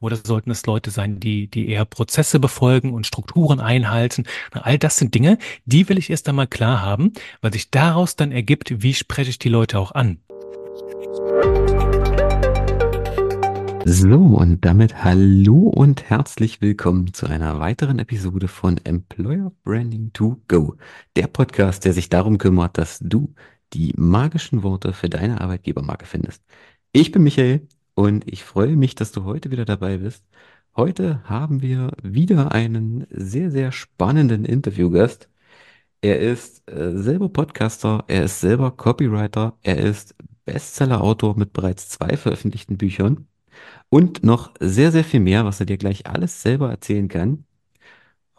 [0.00, 4.26] Oder sollten es Leute sein, die, die eher Prozesse befolgen und Strukturen einhalten?
[4.52, 8.30] All das sind Dinge, die will ich erst einmal klar haben, weil sich daraus dann
[8.30, 10.20] ergibt, wie spreche ich die Leute auch an.
[13.86, 20.40] So, und damit hallo und herzlich willkommen zu einer weiteren Episode von Employer Branding to
[20.46, 20.76] Go,
[21.16, 23.34] der Podcast, der sich darum kümmert, dass du
[23.72, 26.44] die magischen Worte für deine Arbeitgebermarke findest.
[26.92, 27.66] Ich bin Michael
[27.98, 30.24] und ich freue mich, dass du heute wieder dabei bist.
[30.76, 35.28] Heute haben wir wieder einen sehr, sehr spannenden Interviewgast.
[36.00, 42.16] Er ist äh, selber Podcaster, er ist selber Copywriter, er ist Bestsellerautor mit bereits zwei
[42.16, 43.26] veröffentlichten Büchern
[43.88, 47.46] und noch sehr, sehr viel mehr, was er dir gleich alles selber erzählen kann.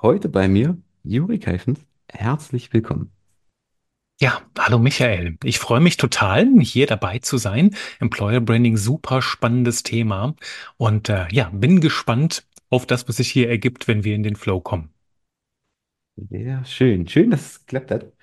[0.01, 1.81] Heute bei mir Juri Keifens.
[2.07, 3.18] Herzlich willkommen.
[4.21, 5.37] Ja, hallo Michael.
[5.43, 7.75] Ich freue mich total, hier dabei zu sein.
[7.99, 10.35] Employer Branding, super spannendes Thema.
[10.77, 14.35] Und äh, ja, bin gespannt auf das, was sich hier ergibt, wenn wir in den
[14.35, 14.89] Flow kommen.
[16.17, 17.07] Sehr schön.
[17.07, 18.13] Schön, dass es geklappt hat.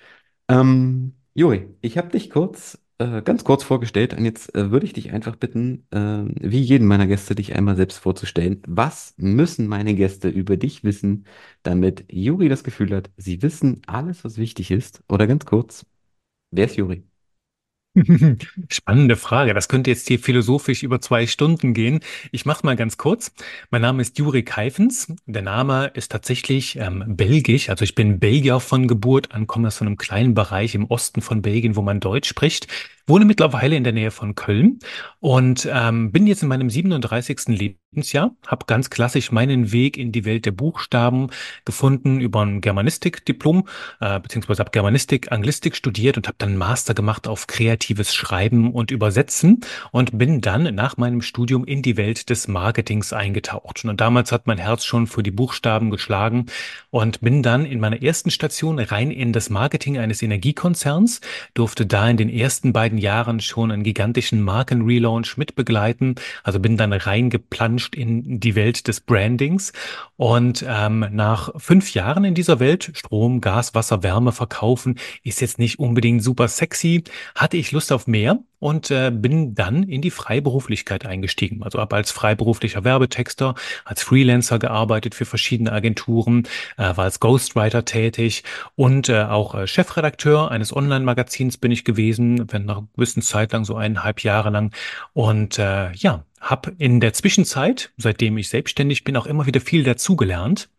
[0.49, 4.93] Ähm, Juri, ich habe dich kurz, äh, ganz kurz vorgestellt und jetzt äh, würde ich
[4.93, 8.61] dich einfach bitten, äh, wie jeden meiner Gäste, dich einmal selbst vorzustellen.
[8.67, 11.25] Was müssen meine Gäste über dich wissen,
[11.63, 15.03] damit Juri das Gefühl hat, sie wissen alles, was wichtig ist?
[15.09, 15.85] Oder ganz kurz,
[16.51, 17.03] wer ist Juri?
[18.69, 19.53] Spannende Frage.
[19.53, 22.01] Das könnte jetzt hier philosophisch über zwei Stunden gehen.
[22.31, 23.31] Ich mache mal ganz kurz.
[23.71, 25.13] Mein Name ist Juri Keifens.
[25.25, 27.69] Der Name ist tatsächlich ähm, belgisch.
[27.69, 31.41] Also ich bin Belgier von Geburt an, komme aus einem kleinen Bereich im Osten von
[31.41, 32.67] Belgien, wo man Deutsch spricht.
[33.09, 34.79] Wohne mittlerweile in der Nähe von Köln
[35.21, 37.47] und ähm, bin jetzt in meinem 37.
[37.47, 41.29] Lebensjahr, habe ganz klassisch meinen Weg in die Welt der Buchstaben
[41.63, 43.65] gefunden über ein Germanistik-Diplom,
[44.01, 48.91] äh, beziehungsweise habe Germanistik, Anglistik studiert und habe dann Master gemacht auf kreatives Schreiben und
[48.91, 49.61] Übersetzen
[49.91, 53.85] und bin dann nach meinem Studium in die Welt des Marketings eingetaucht.
[53.85, 56.47] Und damals hat mein Herz schon für die Buchstaben geschlagen
[56.89, 61.21] und bin dann in meiner ersten Station rein in das Marketing eines Energiekonzerns,
[61.53, 66.15] durfte da in den ersten beiden einigen Jahren schon einen gigantischen Markenrelaunch mitbegleiten.
[66.43, 69.71] Also bin dann reingeplanscht in die Welt des Brandings.
[70.15, 75.59] Und ähm, nach fünf Jahren in dieser Welt, Strom, Gas, Wasser, Wärme verkaufen, ist jetzt
[75.59, 77.03] nicht unbedingt super sexy,
[77.35, 81.63] hatte ich Lust auf mehr und äh, bin dann in die Freiberuflichkeit eingestiegen.
[81.63, 83.55] Also habe als freiberuflicher Werbetexter,
[83.85, 86.47] als Freelancer gearbeitet für verschiedene Agenturen,
[86.77, 88.43] äh, war als Ghostwriter tätig
[88.75, 93.65] und äh, auch äh, Chefredakteur eines Online-Magazins bin ich gewesen, wenn nach gewissen Zeit lang,
[93.65, 94.71] so eineinhalb Jahre lang.
[95.13, 99.83] Und äh, ja, habe in der Zwischenzeit, seitdem ich selbstständig bin, auch immer wieder viel
[99.83, 100.69] dazugelernt.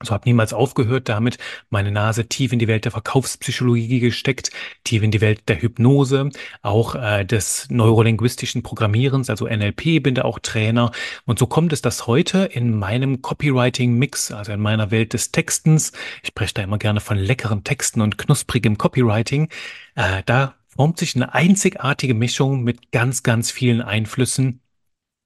[0.00, 1.38] Also habe niemals aufgehört damit,
[1.70, 4.50] meine Nase tief in die Welt der Verkaufspsychologie gesteckt,
[4.82, 6.28] tief in die Welt der Hypnose,
[6.62, 10.90] auch äh, des neurolinguistischen Programmierens, also NLP, bin da auch Trainer.
[11.24, 15.92] Und so kommt es, dass heute in meinem Copywriting-Mix, also in meiner Welt des Textens,
[16.22, 19.48] ich spreche da immer gerne von leckeren Texten und knusprigem Copywriting,
[19.94, 24.60] äh, da formt sich eine einzigartige Mischung mit ganz, ganz vielen Einflüssen,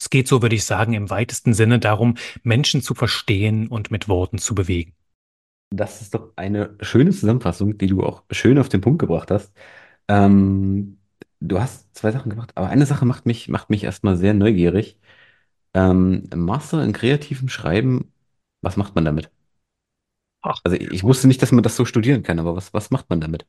[0.00, 4.08] es geht so, würde ich sagen, im weitesten Sinne darum, Menschen zu verstehen und mit
[4.08, 4.94] Worten zu bewegen.
[5.70, 9.52] Das ist doch eine schöne Zusammenfassung, die du auch schön auf den Punkt gebracht hast.
[10.08, 10.98] Ähm,
[11.40, 14.98] du hast zwei Sachen gemacht, aber eine Sache macht mich, macht mich erstmal sehr neugierig.
[15.74, 18.12] Ähm, Master in kreativem Schreiben,
[18.62, 19.30] was macht man damit?
[20.42, 23.10] Ach, Also ich wusste nicht, dass man das so studieren kann, aber was, was macht
[23.10, 23.46] man damit?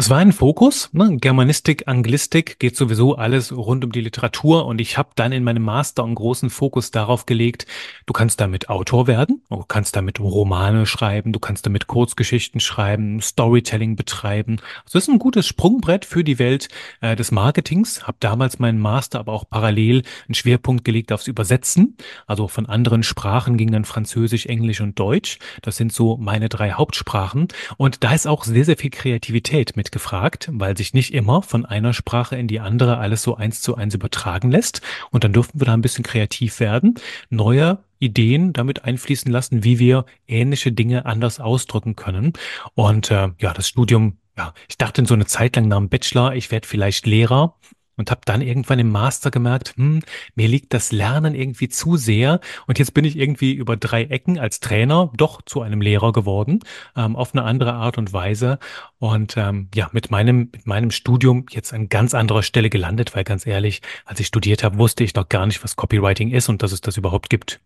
[0.00, 1.18] Es war ein Fokus, ne?
[1.18, 5.62] Germanistik, Anglistik, geht sowieso alles rund um die Literatur und ich habe dann in meinem
[5.62, 7.66] Master einen großen Fokus darauf gelegt,
[8.06, 13.20] du kannst damit Autor werden, du kannst damit Romane schreiben, du kannst damit Kurzgeschichten schreiben,
[13.20, 14.56] Storytelling betreiben.
[14.84, 16.68] Also das ist ein gutes Sprungbrett für die Welt
[17.02, 18.06] äh, des Marketings.
[18.06, 23.02] Habe damals meinen Master aber auch parallel einen Schwerpunkt gelegt aufs Übersetzen, also von anderen
[23.02, 25.38] Sprachen ging dann Französisch, Englisch und Deutsch.
[25.60, 29.89] Das sind so meine drei Hauptsprachen und da ist auch sehr, sehr viel Kreativität mit
[29.92, 33.76] gefragt, weil sich nicht immer von einer Sprache in die andere alles so eins zu
[33.76, 34.82] eins übertragen lässt.
[35.10, 36.94] Und dann durften wir da ein bisschen kreativ werden,
[37.28, 42.32] neue Ideen damit einfließen lassen, wie wir ähnliche Dinge anders ausdrücken können.
[42.74, 45.88] Und äh, ja, das Studium, ja, ich dachte in so eine Zeit lang nach dem
[45.88, 47.56] Bachelor, ich werde vielleicht Lehrer
[47.96, 50.02] und habe dann irgendwann im Master gemerkt, hm,
[50.34, 54.38] mir liegt das Lernen irgendwie zu sehr und jetzt bin ich irgendwie über drei Ecken
[54.38, 56.60] als Trainer doch zu einem Lehrer geworden,
[56.96, 58.58] ähm, auf eine andere Art und Weise
[58.98, 63.24] und ähm, ja, mit meinem, mit meinem Studium jetzt an ganz anderer Stelle gelandet, weil
[63.24, 66.62] ganz ehrlich, als ich studiert habe, wusste ich noch gar nicht, was Copywriting ist und
[66.62, 67.60] dass es das überhaupt gibt.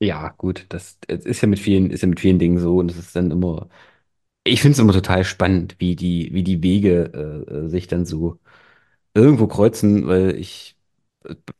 [0.00, 2.90] Ja, gut, das, das ist ja mit vielen, ist ja mit vielen Dingen so und
[2.90, 3.68] es ist dann immer,
[4.48, 8.38] ich finde es immer total spannend, wie die, wie die Wege äh, sich dann so
[9.14, 10.76] irgendwo kreuzen, weil ich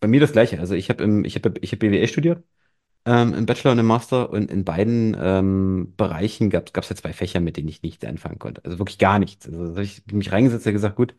[0.00, 0.61] bei mir das Gleiche.
[0.61, 2.44] Also ich habe im, ich habe, ich habe BWL studiert,
[3.06, 7.12] ähm, im Bachelor und im Master und in beiden ähm, Bereichen gab es ja zwei
[7.14, 8.64] Fächer, mit denen ich nichts anfangen konnte.
[8.64, 9.46] Also wirklich gar nichts.
[9.46, 11.14] Also da habe ich mich reingesetzt und gesagt, gut,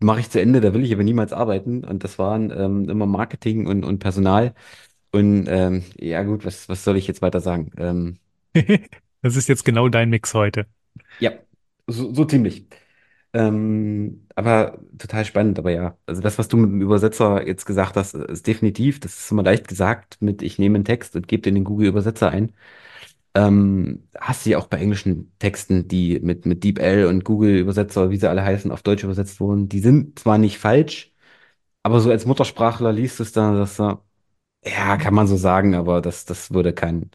[0.00, 1.84] mache ich zu Ende, da will ich aber niemals arbeiten.
[1.84, 4.54] Und das waren ähm, immer Marketing und, und Personal.
[5.12, 7.72] Und ähm, ja gut, was, was soll ich jetzt weiter sagen?
[7.78, 8.18] Ähm,
[9.22, 10.66] Das ist jetzt genau dein Mix heute.
[11.18, 11.32] Ja,
[11.86, 12.68] so, so ziemlich.
[13.34, 15.98] Ähm, aber total spannend, aber ja.
[16.06, 19.42] Also das, was du mit dem Übersetzer jetzt gesagt hast, ist definitiv, das ist immer
[19.44, 22.52] leicht gesagt mit, ich nehme einen Text und gebe den in den Google-Übersetzer ein.
[23.34, 28.16] Ähm, hast du ja auch bei englischen Texten, die mit, mit DeepL und Google-Übersetzer, wie
[28.18, 31.12] sie alle heißen, auf Deutsch übersetzt wurden, die sind zwar nicht falsch,
[31.84, 33.98] aber so als Muttersprachler liest es dann, dass du,
[34.64, 37.10] ja, kann man so sagen, aber das, das würde kein,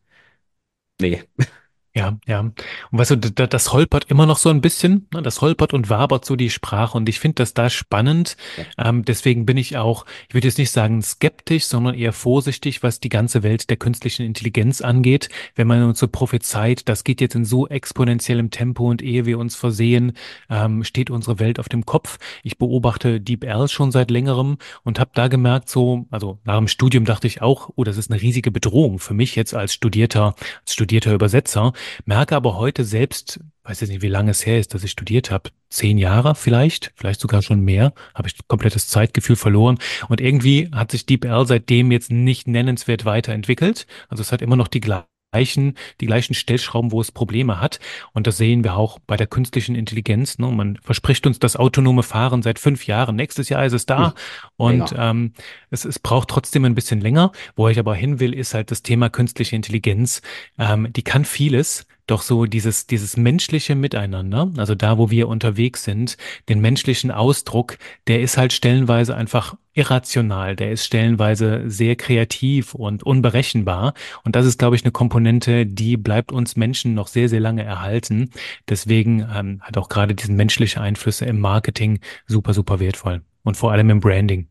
[1.02, 1.24] nee.
[1.98, 2.42] Ja, ja.
[2.42, 2.56] Und
[2.92, 5.22] weißt du, da- das holpert immer noch so ein bisschen, ne?
[5.22, 8.36] Das holpert und wabert so die Sprache und ich finde das da spannend.
[8.58, 8.90] Ja.
[8.90, 13.00] Ähm, deswegen bin ich auch, ich würde jetzt nicht sagen skeptisch, sondern eher vorsichtig, was
[13.00, 15.30] die ganze Welt der künstlichen Intelligenz angeht.
[15.56, 19.40] Wenn man uns so prophezeit, das geht jetzt in so exponentiellem Tempo und ehe wir
[19.40, 20.18] uns versehen,
[20.50, 22.18] ähm, steht unsere Welt auf dem Kopf.
[22.44, 27.06] Ich beobachte DeepL schon seit längerem und habe da gemerkt, so, also nach dem Studium
[27.06, 30.74] dachte ich auch, oh, das ist eine riesige Bedrohung für mich jetzt als studierter, als
[30.74, 31.72] studierter Übersetzer.
[32.06, 35.32] Merke aber heute selbst, weiß jetzt nicht, wie lange es her ist, dass ich studiert
[35.32, 39.78] habe, zehn Jahre vielleicht, vielleicht sogar schon mehr, habe ich komplettes Zeitgefühl verloren.
[40.08, 43.88] Und irgendwie hat sich DeepL seitdem jetzt nicht nennenswert weiterentwickelt.
[44.10, 45.08] Also es hat immer noch die gleichen,
[45.44, 47.80] die gleichen Stellschrauben, wo es Probleme hat.
[48.14, 50.38] Und das sehen wir auch bei der künstlichen Intelligenz.
[50.38, 50.48] Ne?
[50.48, 53.16] Man verspricht uns das autonome Fahren seit fünf Jahren.
[53.16, 54.14] Nächstes Jahr ist es da.
[54.58, 55.34] Und ähm,
[55.70, 57.32] es, es braucht trotzdem ein bisschen länger.
[57.56, 60.22] Wo ich aber hin will, ist halt das Thema künstliche Intelligenz.
[60.58, 65.84] Ähm, die kann vieles, doch so dieses, dieses menschliche Miteinander, also da, wo wir unterwegs
[65.84, 66.18] sind,
[66.50, 73.04] den menschlichen Ausdruck, der ist halt stellenweise einfach irrational, der ist stellenweise sehr kreativ und
[73.04, 73.94] unberechenbar.
[74.24, 77.64] Und das ist, glaube ich, eine Komponente, die bleibt uns Menschen noch sehr, sehr lange
[77.64, 78.30] erhalten.
[78.70, 83.22] Deswegen ähm, hat auch gerade diesen menschliche Einflüsse im Marketing super, super wertvoll.
[83.44, 84.48] Und vor allem im Branding.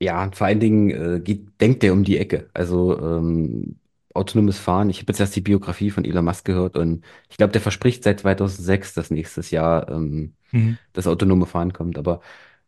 [0.00, 2.50] Ja, vor allen Dingen äh, geht, denkt der um die Ecke.
[2.54, 3.76] Also ähm,
[4.18, 4.90] autonomes Fahren.
[4.90, 8.04] Ich habe jetzt erst die Biografie von Elon Musk gehört und ich glaube, der verspricht
[8.04, 10.78] seit 2006, dass nächstes Jahr ähm, Mhm.
[10.92, 11.98] das autonome Fahren kommt.
[11.98, 12.20] Aber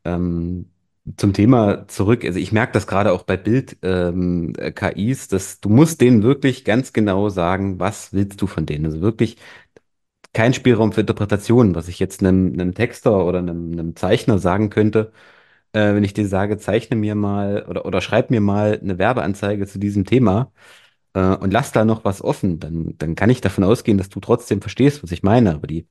[0.04, 0.70] ähm,
[1.16, 2.24] zum Thema zurück.
[2.24, 4.72] Also ich merke das gerade auch bei Bild ähm, äh,
[5.30, 8.86] dass du musst denen wirklich ganz genau sagen, was willst du von denen.
[8.86, 9.38] Also wirklich
[10.32, 14.70] kein Spielraum für Interpretation, was ich jetzt einem, einem Texter oder einem, einem Zeichner sagen
[14.70, 15.12] könnte
[15.74, 19.66] äh, wenn ich dir sage, zeichne mir mal oder, oder schreib mir mal eine Werbeanzeige
[19.66, 20.52] zu diesem Thema
[21.14, 24.20] äh, und lass da noch was offen, dann, dann kann ich davon ausgehen, dass du
[24.20, 25.54] trotzdem verstehst, was ich meine.
[25.54, 25.86] Aber die,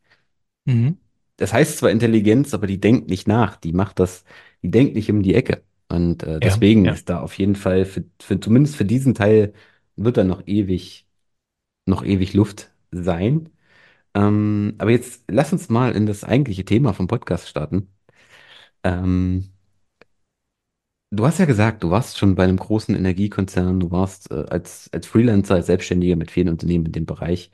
[0.66, 1.00] Mhm.
[1.38, 4.24] das heißt zwar Intelligenz, aber die denkt nicht nach, die macht das,
[4.63, 5.63] die denkt nicht um die Ecke.
[5.89, 6.94] Und äh, Ja, deswegen ja.
[6.94, 9.54] ist da auf jeden Fall für, für zumindest für diesen Teil
[9.95, 11.07] wird da noch ewig,
[11.86, 13.51] noch ewig Luft sein.
[14.16, 17.89] Ähm, aber jetzt lass uns mal in das eigentliche Thema vom Podcast starten.
[18.83, 19.51] Ähm,
[21.11, 24.89] Du hast ja gesagt, du warst schon bei einem großen Energiekonzern, du warst äh, als,
[24.94, 27.51] als Freelancer, als Selbstständiger mit vielen Unternehmen in dem Bereich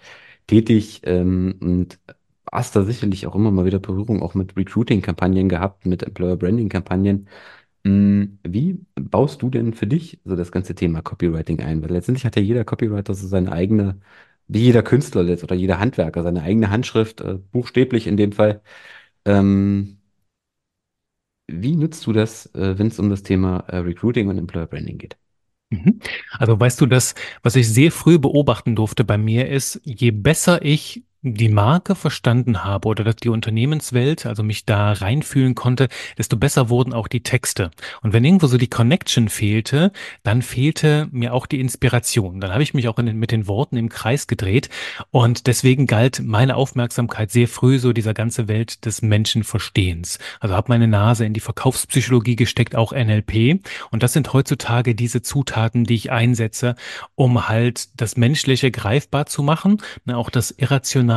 [0.47, 1.97] tätig ähm, und
[2.51, 7.29] hast da sicherlich auch immer mal wieder Berührung auch mit Recruiting-Kampagnen gehabt, mit Employer-Branding-Kampagnen.
[7.83, 11.81] Mm, Wie baust du denn für dich so das ganze Thema Copywriting ein?
[11.83, 14.01] Weil letztendlich hat ja jeder Copywriter so seine eigene,
[14.47, 18.61] wie jeder Künstler jetzt oder jeder Handwerker, seine eigene Handschrift, äh, buchstäblich in dem Fall.
[19.25, 19.97] Ähm,
[21.47, 24.97] wie nutzt du das, äh, wenn es um das Thema äh, Recruiting und Employer Branding
[24.97, 25.17] geht?
[25.69, 25.99] Mhm.
[26.37, 30.63] Also weißt du, das, was ich sehr früh beobachten durfte bei mir ist, je besser
[30.63, 31.03] ich
[31.33, 35.87] die Marke verstanden habe oder dass die Unternehmenswelt, also mich da reinfühlen konnte,
[36.19, 37.71] desto besser wurden auch die Texte.
[38.03, 39.91] Und wenn irgendwo so die Connection fehlte,
[40.21, 42.39] dann fehlte mir auch die Inspiration.
[42.41, 44.69] Dann habe ich mich auch in mit den Worten im Kreis gedreht
[45.09, 50.19] und deswegen galt meine Aufmerksamkeit sehr früh so dieser ganze Welt des Menschenverstehens.
[50.39, 53.61] Also habe meine Nase in die Verkaufspsychologie gesteckt, auch NLP.
[53.89, 56.75] Und das sind heutzutage diese Zutaten, die ich einsetze,
[57.15, 61.14] um halt das Menschliche greifbar zu machen, ne, auch das Irrationale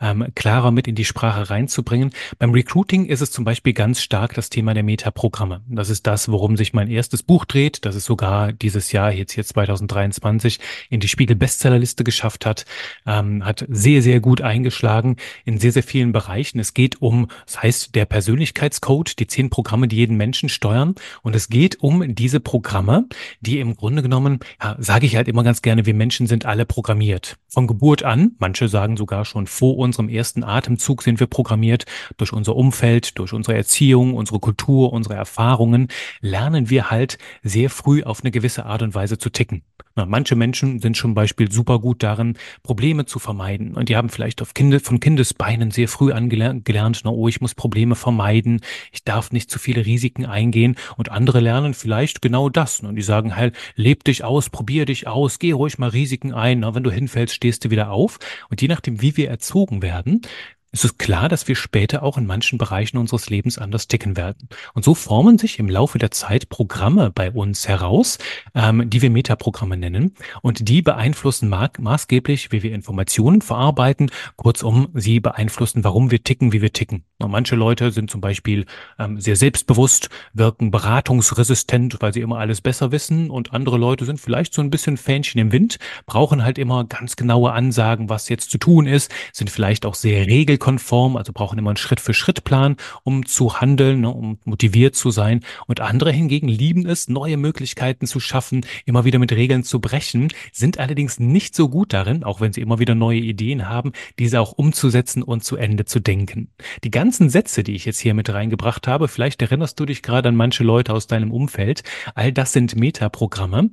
[0.00, 2.10] ähm, klarer mit in die Sprache reinzubringen.
[2.38, 5.62] Beim Recruiting ist es zum Beispiel ganz stark das Thema der Metaprogramme.
[5.68, 9.32] Das ist das, worum sich mein erstes Buch dreht, das es sogar dieses Jahr, jetzt
[9.32, 12.64] hier 2023, in die Spiegel-Bestsellerliste geschafft hat,
[13.06, 16.58] ähm, hat sehr, sehr gut eingeschlagen in sehr, sehr vielen Bereichen.
[16.58, 20.94] Es geht um, das heißt, der Persönlichkeitscode, die zehn Programme, die jeden Menschen steuern.
[21.22, 23.06] Und es geht um diese Programme,
[23.40, 26.66] die im Grunde genommen, ja, sage ich halt immer ganz gerne, wir Menschen sind alle
[26.66, 27.36] programmiert.
[27.48, 31.86] Von Geburt an, manche sagen sogar schon vor unserem ersten Atemzug sind wir programmiert.
[32.16, 35.88] Durch unser Umfeld, durch unsere Erziehung, unsere Kultur, unsere Erfahrungen
[36.20, 39.62] lernen wir halt sehr früh auf eine gewisse Art und Weise zu ticken.
[40.06, 43.74] Manche Menschen sind zum Beispiel super gut darin, Probleme zu vermeiden.
[43.74, 47.40] Und die haben vielleicht auf Kinde, von Kindesbeinen sehr früh angelernt, gelernt, na, oh, ich
[47.40, 48.60] muss Probleme vermeiden,
[48.92, 50.76] ich darf nicht zu viele Risiken eingehen.
[50.96, 52.80] Und andere lernen vielleicht genau das.
[52.80, 56.60] Und die sagen halt, leb dich aus, probier dich aus, geh ruhig mal Risiken ein.
[56.60, 58.18] Na, wenn du hinfällst, stehst du wieder auf.
[58.48, 60.22] Und je nachdem, wie wir erzogen werden,
[60.72, 64.48] ist es klar, dass wir später auch in manchen Bereichen unseres Lebens anders ticken werden.
[64.72, 68.18] Und so formen sich im Laufe der Zeit Programme bei uns heraus,
[68.54, 70.14] ähm, die wir Metaprogramme nennen.
[70.42, 74.10] Und die beeinflussen ma maßgeblich, wie wir Informationen verarbeiten.
[74.36, 77.04] Kurzum, sie beeinflussen, warum wir ticken, wie wir ticken.
[77.18, 78.64] Und manche Leute sind zum Beispiel
[78.98, 83.30] ähm, sehr selbstbewusst, wirken beratungsresistent, weil sie immer alles besser wissen.
[83.30, 87.16] Und andere Leute sind vielleicht so ein bisschen Fähnchen im Wind, brauchen halt immer ganz
[87.16, 91.58] genaue Ansagen, was jetzt zu tun ist, sind vielleicht auch sehr regel regelkonform, also brauchen
[91.58, 95.40] immer einen Schritt-für-Schritt-Plan, um zu handeln, ne, um motiviert zu sein.
[95.66, 100.28] Und andere hingegen lieben es, neue Möglichkeiten zu schaffen, immer wieder mit Regeln zu brechen,
[100.52, 104.40] sind allerdings nicht so gut darin, auch wenn sie immer wieder neue Ideen haben, diese
[104.40, 106.50] auch umzusetzen und zu Ende zu denken.
[106.84, 110.28] Die ganzen Sätze, die ich jetzt hier mit reingebracht habe, vielleicht erinnerst du dich gerade
[110.28, 111.82] an manche Leute aus deinem Umfeld,
[112.14, 113.70] all das sind Metaprogramme.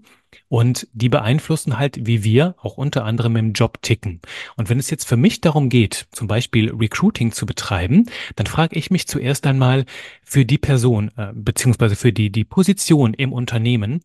[0.50, 4.22] Und die beeinflussen halt, wie wir auch unter anderem im Job ticken.
[4.56, 8.06] Und wenn es jetzt für mich darum geht, zum Beispiel Recruiting zu betreiben,
[8.36, 9.86] dann frage ich mich zuerst einmal
[10.24, 14.02] für die Person, äh, beziehungsweise für die, die Position im Unternehmen,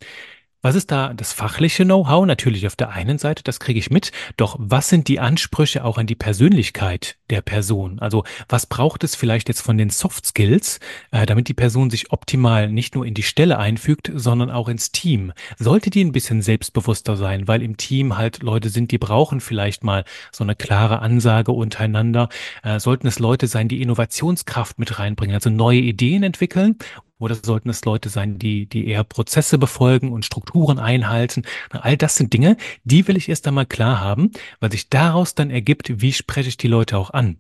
[0.62, 2.24] was ist da das fachliche Know-how?
[2.24, 4.12] Natürlich auf der einen Seite, das kriege ich mit.
[4.36, 7.98] Doch was sind die Ansprüche auch an die Persönlichkeit der Person?
[7.98, 10.78] Also was braucht es vielleicht jetzt von den Soft Skills,
[11.10, 14.92] äh, damit die Person sich optimal nicht nur in die Stelle einfügt, sondern auch ins
[14.92, 15.32] Team?
[15.58, 19.82] Sollte die ein bisschen selbstbewusster sein, weil im Team halt Leute sind, die brauchen vielleicht
[19.82, 22.28] mal so eine klare Ansage untereinander.
[22.62, 26.76] Äh, sollten es Leute sein, die Innovationskraft mit reinbringen, also neue Ideen entwickeln
[27.22, 31.44] oder sollten es Leute sein, die, die eher Prozesse befolgen und Strukturen einhalten?
[31.70, 35.50] All das sind Dinge, die will ich erst einmal klar haben, weil sich daraus dann
[35.50, 37.38] ergibt, wie spreche ich die Leute auch an.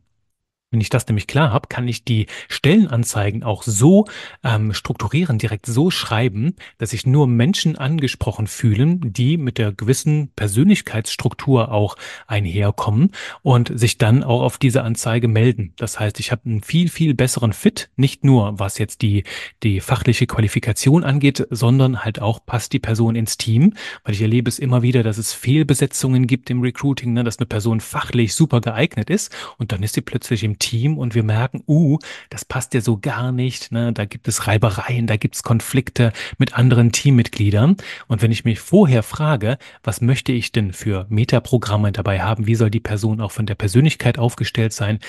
[0.72, 4.06] Wenn ich das nämlich klar habe, kann ich die Stellenanzeigen auch so
[4.42, 10.32] ähm, strukturieren, direkt so schreiben, dass sich nur Menschen angesprochen fühlen, die mit der gewissen
[10.34, 13.10] Persönlichkeitsstruktur auch einherkommen
[13.42, 15.74] und sich dann auch auf diese Anzeige melden.
[15.76, 19.24] Das heißt, ich habe einen viel, viel besseren Fit, nicht nur was jetzt die,
[19.62, 23.74] die fachliche Qualifikation angeht, sondern halt auch passt die Person ins Team,
[24.04, 27.46] weil ich erlebe es immer wieder, dass es Fehlbesetzungen gibt im Recruiting, ne, dass eine
[27.46, 31.62] Person fachlich super geeignet ist und dann ist sie plötzlich im Team und wir merken,
[31.66, 31.98] uh,
[32.30, 33.72] das passt ja so gar nicht.
[33.72, 33.92] Ne?
[33.92, 37.76] Da gibt es Reibereien, da gibt es Konflikte mit anderen Teammitgliedern.
[38.06, 42.54] Und wenn ich mich vorher frage, was möchte ich denn für Metaprogramme dabei haben, wie
[42.54, 45.00] soll die Person auch von der Persönlichkeit aufgestellt sein,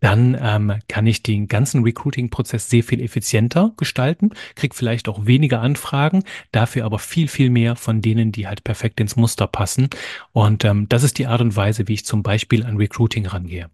[0.00, 5.60] dann ähm, kann ich den ganzen Recruiting-Prozess sehr viel effizienter gestalten, krieg vielleicht auch weniger
[5.60, 9.90] Anfragen, dafür aber viel, viel mehr von denen, die halt perfekt ins Muster passen.
[10.32, 13.70] Und ähm, das ist die Art und Weise, wie ich zum Beispiel an Recruiting rangehe.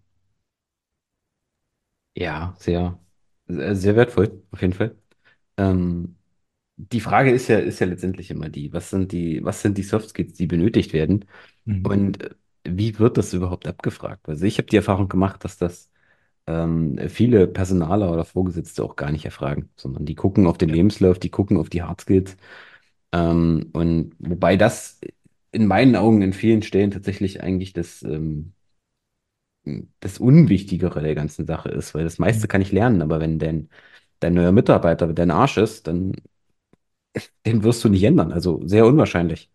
[2.19, 2.99] Ja, sehr,
[3.47, 4.97] sehr wertvoll, auf jeden Fall.
[5.59, 6.17] Ähm,
[6.77, 9.83] die Frage ist ja, ist ja letztendlich immer die, was sind die, was sind die
[9.85, 11.27] Soft Skills, die benötigt werden
[11.67, 11.83] Mhm.
[11.83, 12.31] und äh,
[12.65, 14.29] wie wird das überhaupt abgefragt?
[14.29, 15.91] Also ich habe die Erfahrung gemacht, dass das
[16.47, 20.75] ähm, viele Personaler oder Vorgesetzte auch gar nicht erfragen, sondern die gucken auf den Ja.
[20.77, 22.37] Lebenslauf, die gucken auf die Hard Skills.
[23.13, 25.01] Ähm, und wobei das
[25.53, 28.53] in meinen Augen in vielen Stellen tatsächlich eigentlich das ähm,
[30.01, 32.49] das Unwichtigere der ganzen Sache ist, weil das meiste Mhm.
[32.49, 33.69] kann ich lernen, aber wenn dein,
[34.21, 36.13] dein neuer Mitarbeiter dein Arsch ist, dann
[37.47, 38.33] den wirst du nicht ändern.
[38.33, 39.51] Also sehr unwahrscheinlich.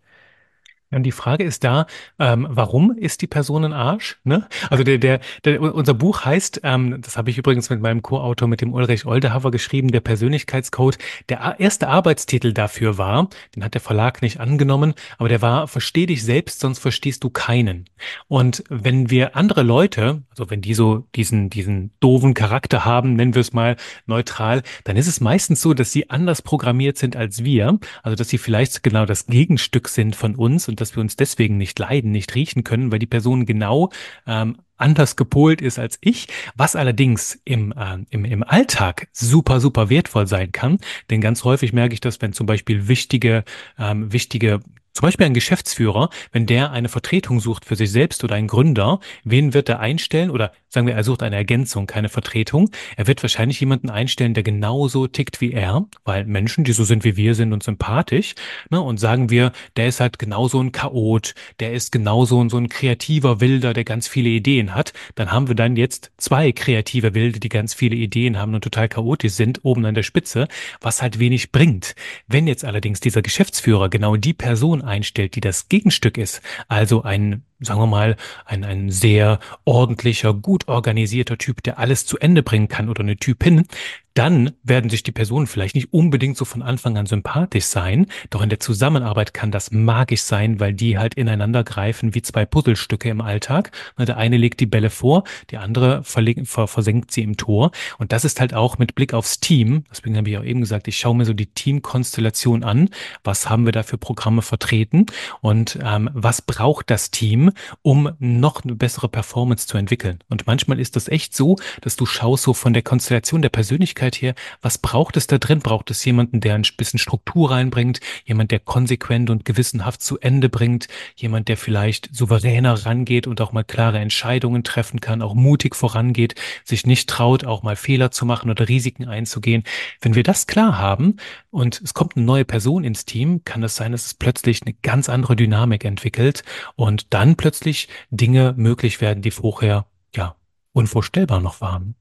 [0.95, 1.85] Und die Frage ist da,
[2.19, 4.19] ähm, warum ist die Person ein Arsch?
[4.23, 4.47] Ne?
[4.69, 8.47] Also der, der, der, unser Buch heißt, ähm, das habe ich übrigens mit meinem Co-Autor,
[8.47, 10.97] mit dem Ulrich Oldehaver geschrieben, der Persönlichkeitscode.
[11.29, 16.05] Der erste Arbeitstitel dafür war, den hat der Verlag nicht angenommen, aber der war, versteh
[16.05, 17.85] dich selbst, sonst verstehst du keinen.
[18.27, 23.35] Und wenn wir andere Leute, also wenn die so diesen, diesen doofen Charakter haben, nennen
[23.35, 27.43] wir es mal neutral, dann ist es meistens so, dass sie anders programmiert sind als
[27.43, 27.79] wir.
[28.01, 31.57] Also dass sie vielleicht genau das Gegenstück sind von uns und dass wir uns deswegen
[31.57, 33.89] nicht leiden, nicht riechen können, weil die Person genau
[34.27, 39.89] ähm, anders gepolt ist als ich, was allerdings im, ähm, im, im Alltag super, super
[39.89, 40.79] wertvoll sein kann.
[41.09, 43.45] Denn ganz häufig merke ich das, wenn zum Beispiel wichtige,
[43.79, 44.59] ähm, wichtige
[44.93, 48.99] Zum Beispiel ein Geschäftsführer, wenn der eine Vertretung sucht für sich selbst oder einen Gründer,
[49.23, 50.29] wen wird er einstellen?
[50.29, 52.69] Oder sagen wir, er sucht eine Ergänzung, keine Vertretung.
[52.95, 57.03] Er wird wahrscheinlich jemanden einstellen, der genauso tickt wie er, weil Menschen, die so sind
[57.03, 58.35] wie wir, sind uns sympathisch.
[58.69, 58.79] Ne?
[58.79, 63.41] Und sagen wir, der ist halt genauso ein Chaot, der ist genauso so ein kreativer
[63.41, 64.93] Wilder, der ganz viele Ideen hat.
[65.15, 68.89] Dann haben wir dann jetzt zwei kreative Wilde, die ganz viele Ideen haben und total
[68.89, 70.47] chaotisch sind, oben an der Spitze,
[70.81, 71.95] was halt wenig bringt.
[72.27, 77.43] Wenn jetzt allerdings dieser Geschäftsführer genau die Person einstellt, die das Gegenstück ist, also ein
[77.65, 82.67] sagen wir mal, ein, ein sehr ordentlicher, gut organisierter Typ, der alles zu Ende bringen
[82.67, 83.67] kann oder eine Typin,
[84.13, 88.41] dann werden sich die Personen vielleicht nicht unbedingt so von Anfang an sympathisch sein, doch
[88.41, 93.09] in der Zusammenarbeit kann das magisch sein, weil die halt ineinander greifen wie zwei Puzzlestücke
[93.09, 93.71] im Alltag.
[93.97, 97.71] Der eine legt die Bälle vor, die andere versenkt sie im Tor.
[97.97, 100.87] Und das ist halt auch mit Blick aufs Team, deswegen habe ich auch eben gesagt,
[100.87, 102.89] ich schaue mir so die Teamkonstellation an,
[103.23, 105.07] was haben wir da für Programme vertreten
[105.41, 107.51] und ähm, was braucht das Team,
[107.81, 110.19] um noch eine bessere Performance zu entwickeln.
[110.29, 114.02] Und manchmal ist das echt so, dass du schaust so von der Konstellation der Persönlichkeit
[114.11, 115.59] her, was braucht es da drin?
[115.59, 120.49] Braucht es jemanden, der ein bisschen Struktur reinbringt, jemand, der konsequent und gewissenhaft zu Ende
[120.49, 125.75] bringt, jemand, der vielleicht souveräner rangeht und auch mal klare Entscheidungen treffen kann, auch mutig
[125.75, 129.63] vorangeht, sich nicht traut, auch mal Fehler zu machen oder Risiken einzugehen.
[130.01, 131.17] Wenn wir das klar haben
[131.51, 134.73] und es kommt eine neue Person ins Team, kann es sein, dass es plötzlich eine
[134.81, 136.43] ganz andere Dynamik entwickelt
[136.75, 140.35] und dann plötzlich Dinge möglich werden, die vorher ja
[140.73, 141.95] unvorstellbar noch waren.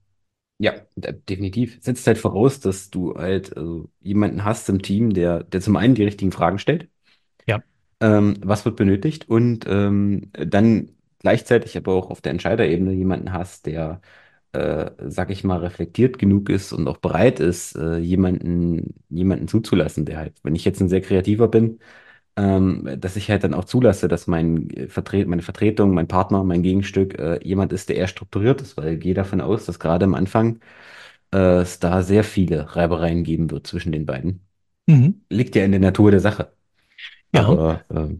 [0.63, 1.79] Ja, definitiv.
[1.81, 5.97] Setzt halt voraus, dass du halt also, jemanden hast im Team, der, der zum einen
[5.97, 6.89] die richtigen Fragen stellt.
[7.49, 7.65] Ja.
[8.01, 9.29] Ähm, was wird benötigt?
[9.29, 14.01] Und ähm, dann gleichzeitig aber auch auf der Entscheiderebene jemanden hast, der,
[14.53, 20.05] äh, sag ich mal, reflektiert genug ist und auch bereit ist, äh, jemanden, jemanden zuzulassen,
[20.05, 21.81] der halt, wenn ich jetzt ein sehr kreativer bin,
[22.37, 26.45] ähm, dass ich halt dann auch zulasse, dass mein äh, Vertret meine Vertretung, mein Partner,
[26.45, 29.79] mein Gegenstück äh, jemand ist, der eher strukturiert ist, weil ich gehe davon aus, dass
[29.79, 30.61] gerade am Anfang
[31.33, 34.41] äh, es da sehr viele Reibereien geben wird zwischen den beiden.
[34.87, 35.23] Mhm.
[35.31, 36.53] Liegt ja in der Natur der Sache.
[37.35, 37.47] Ja.
[37.47, 38.17] Aber äh,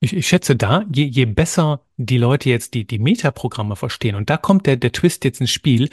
[0.00, 4.30] ich, ich schätze da, je, je besser die Leute jetzt die, die Metaprogramme verstehen, und
[4.30, 5.88] da kommt der, der Twist jetzt ins Spiel,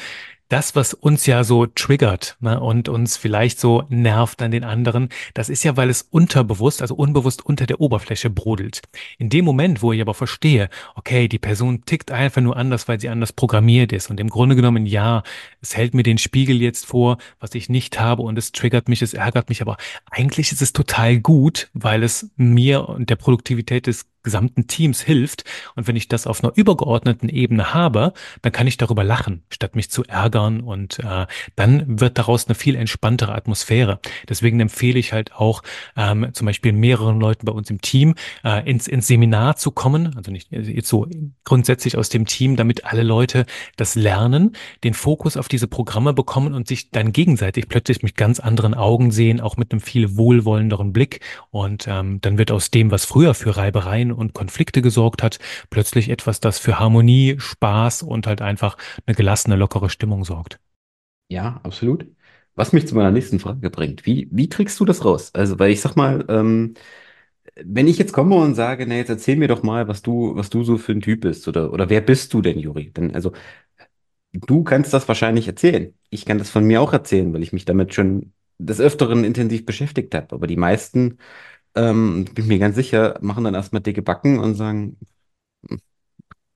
[0.51, 5.08] das, was uns ja so triggert ne, und uns vielleicht so nervt an den anderen,
[5.34, 8.81] das ist ja, weil es unterbewusst, also unbewusst unter der Oberfläche brodelt.
[9.17, 13.00] In dem Moment, wo ich aber verstehe, okay, die Person tickt einfach nur anders, weil
[13.00, 14.09] sie anders programmiert ist.
[14.09, 15.24] Und im Grunde genommen, ja,
[15.61, 19.01] es hält mir den Spiegel jetzt vor, was ich nicht habe und es triggert mich,
[19.01, 19.77] es ärgert mich, aber
[20.09, 25.44] eigentlich ist es total gut, weil es mir und der Produktivität des gesamten Teams hilft.
[25.75, 29.75] Und wenn ich das auf einer übergeordneten Ebene habe, dann kann ich darüber lachen, statt
[29.75, 30.62] mich zu ärgern.
[30.62, 34.00] Und äh, dann wird daraus eine viel entspanntere Atmosphäre.
[34.29, 35.64] Deswegen empfehle ich halt auch
[35.96, 40.14] ähm, zum Beispiel mehreren Leuten bei uns im Team äh, ins, ins Seminar zu kommen.
[40.16, 41.07] Also nicht jetzt so
[41.44, 46.53] grundsätzlich aus dem Team, damit alle Leute das lernen, den Fokus auf diese Programme bekommen
[46.53, 50.94] und sich dann gegenseitig plötzlich mit ganz anderen Augen sehen, auch mit einem viel wohlwollenderen
[50.94, 51.22] Blick.
[51.50, 56.09] Und ähm, dann wird aus dem, was früher für Reibereien und Konflikte gesorgt hat, plötzlich
[56.09, 60.59] etwas, das für Harmonie, Spaß und halt einfach eine gelassene, lockere Stimmung sorgt.
[61.29, 62.05] Ja, absolut.
[62.55, 64.05] Was mich zu meiner nächsten Frage bringt.
[64.05, 65.31] Wie, wie kriegst du das raus?
[65.33, 66.74] Also, weil ich sag mal, ähm,
[67.55, 70.50] wenn ich jetzt komme und sage, na, jetzt erzähl mir doch mal, was du, was
[70.50, 72.91] du so für ein Typ bist oder, oder wer bist du denn, Juri?
[72.93, 73.33] Denn, also,
[74.33, 75.93] du kannst das wahrscheinlich erzählen.
[76.09, 79.65] Ich kann das von mir auch erzählen, weil ich mich damit schon des Öfteren intensiv
[79.65, 80.35] beschäftigt habe.
[80.35, 81.17] Aber die meisten
[81.75, 84.98] ähm, bin mir ganz sicher, machen dann erstmal dicke Backen und sagen,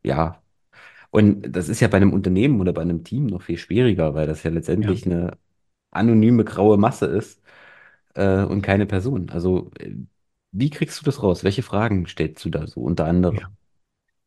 [0.03, 0.41] ja.
[1.11, 4.27] Und das ist ja bei einem Unternehmen oder bei einem Team noch viel schwieriger, weil
[4.27, 5.11] das ja letztendlich ja.
[5.11, 5.37] eine
[5.91, 7.41] anonyme graue Masse ist
[8.15, 9.29] äh, und keine Person.
[9.29, 9.71] Also,
[10.51, 11.43] wie kriegst du das raus?
[11.43, 13.37] Welche Fragen stellst du da so unter anderem?
[13.37, 13.51] Ja.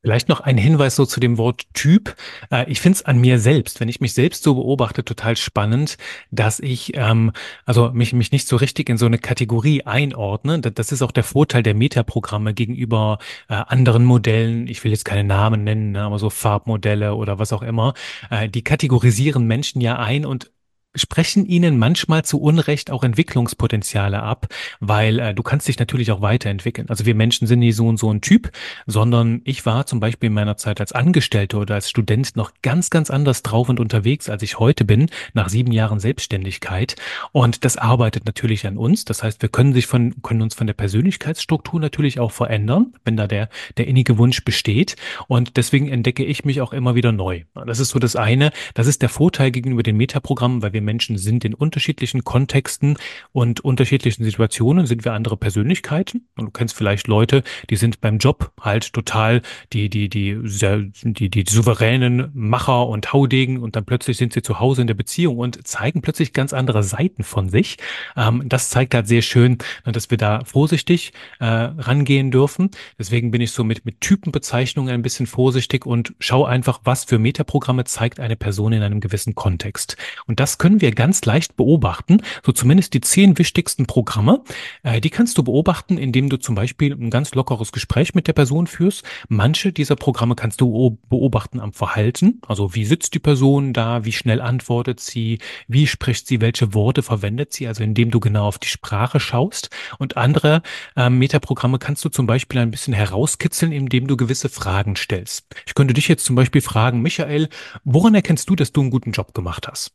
[0.02, 2.14] Vielleicht noch ein Hinweis so zu dem Wort Typ.
[2.52, 5.96] Äh, ich finde es an mir selbst, wenn ich mich selbst so beobachte, total spannend,
[6.30, 7.32] dass ich ähm,
[7.66, 10.60] also mich, mich nicht so richtig in so eine Kategorie einordne.
[10.60, 14.68] Das ist auch der Vorteil der Metaprogramme gegenüber äh, anderen Modellen.
[14.68, 17.94] Ich will jetzt keine Namen nennen, ne, aber so Farbmodelle oder was auch immer.
[18.30, 20.52] Äh, die kategorisieren Menschen ja ein und
[20.94, 24.46] sprechen ihnen manchmal zu Unrecht auch Entwicklungspotenziale ab,
[24.80, 26.88] weil äh, du kannst dich natürlich auch weiterentwickeln.
[26.88, 28.50] Also wir Menschen sind nicht so und so ein Typ,
[28.86, 32.90] sondern ich war zum Beispiel in meiner Zeit als Angestellter oder als Student noch ganz,
[32.90, 36.96] ganz anders drauf und unterwegs, als ich heute bin, nach sieben Jahren Selbstständigkeit.
[37.32, 39.04] Und das arbeitet natürlich an uns.
[39.04, 43.16] Das heißt, wir können sich von, können uns von der Persönlichkeitsstruktur natürlich auch verändern, wenn
[43.16, 44.96] da der, der innige Wunsch besteht.
[45.26, 47.44] Und deswegen entdecke ich mich auch immer wieder neu.
[47.66, 48.50] Das ist so das eine.
[48.74, 52.96] Das ist der Vorteil gegenüber den Metaprogrammen, weil wir wir Menschen sind in unterschiedlichen Kontexten
[53.32, 56.28] und unterschiedlichen Situationen sind wir andere Persönlichkeiten.
[56.36, 60.84] Und du kennst vielleicht Leute, die sind beim Job halt total die, die, die, sehr,
[61.02, 64.94] die, die souveränen Macher und Haudegen und dann plötzlich sind sie zu Hause in der
[64.94, 67.78] Beziehung und zeigen plötzlich ganz andere Seiten von sich.
[68.16, 72.70] Ähm, das zeigt halt sehr schön, dass wir da vorsichtig äh, rangehen dürfen.
[72.98, 77.18] Deswegen bin ich so mit, mit Typenbezeichnungen ein bisschen vorsichtig und schaue einfach, was für
[77.18, 79.96] Metaprogramme zeigt eine Person in einem gewissen Kontext.
[80.26, 82.22] Und das können wir ganz leicht beobachten.
[82.44, 84.42] So zumindest die zehn wichtigsten Programme,
[84.82, 88.34] äh, die kannst du beobachten, indem du zum Beispiel ein ganz lockeres Gespräch mit der
[88.34, 89.04] Person führst.
[89.28, 92.40] Manche dieser Programme kannst du beobachten am Verhalten.
[92.46, 97.02] Also wie sitzt die Person da, wie schnell antwortet sie, wie spricht sie, welche Worte
[97.02, 99.70] verwendet sie, also indem du genau auf die Sprache schaust.
[99.98, 100.62] Und andere
[100.96, 105.46] äh, Metaprogramme kannst du zum Beispiel ein bisschen herauskitzeln, indem du gewisse Fragen stellst.
[105.66, 107.48] Ich könnte dich jetzt zum Beispiel fragen, Michael,
[107.84, 109.92] woran erkennst du, dass du einen guten Job gemacht hast?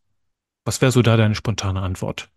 [0.66, 2.30] Was wäre so da deine spontane Antwort?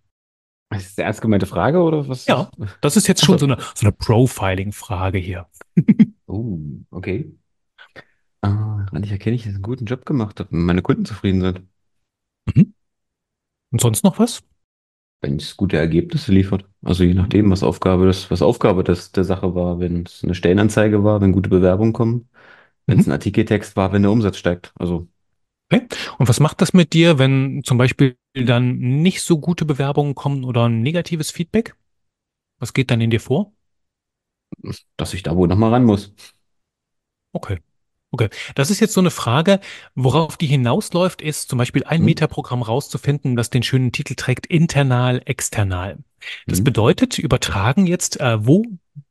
[0.71, 2.27] Ist das eine ernst gemeinte Frage oder was?
[2.27, 5.47] Ja, das ist jetzt schon so eine, so eine Profiling-Frage hier.
[6.29, 6.59] Oh,
[6.91, 7.31] okay.
[8.43, 11.41] Ah, ich erkenne, ich, dass ich einen guten Job gemacht habe, wenn meine Kunden zufrieden
[11.41, 11.63] sind.
[12.55, 12.75] Mhm.
[13.73, 14.43] Und sonst noch was?
[15.23, 16.67] Wenn es gute Ergebnisse liefert.
[16.83, 20.35] Also je nachdem, was Aufgabe das, was Aufgabe das der Sache war, wenn es eine
[20.35, 22.29] Stellenanzeige war, wenn gute Bewerbungen kommen,
[22.87, 23.13] wenn es Mhm.
[23.13, 24.73] ein Artikeltext war, wenn der Umsatz steigt.
[24.77, 25.09] Also
[25.71, 25.87] Okay.
[26.19, 30.45] Und was macht das mit dir, wenn zum Beispiel dann nicht so gute Bewerbungen kommen
[30.45, 31.75] oder ein negatives Feedback?
[32.59, 33.53] Was geht dann in dir vor?
[34.97, 36.15] dass ich da wohl nochmal ran muss.
[37.33, 37.59] Okay.
[38.13, 39.61] Okay, das ist jetzt so eine Frage,
[39.95, 42.05] worauf die hinausläuft, ist zum Beispiel ein Hm?
[42.07, 45.99] Metaprogramm rauszufinden, das den schönen Titel trägt, internal, external.
[46.47, 46.65] Das Hm?
[46.65, 48.65] bedeutet, übertragen jetzt, äh, wo,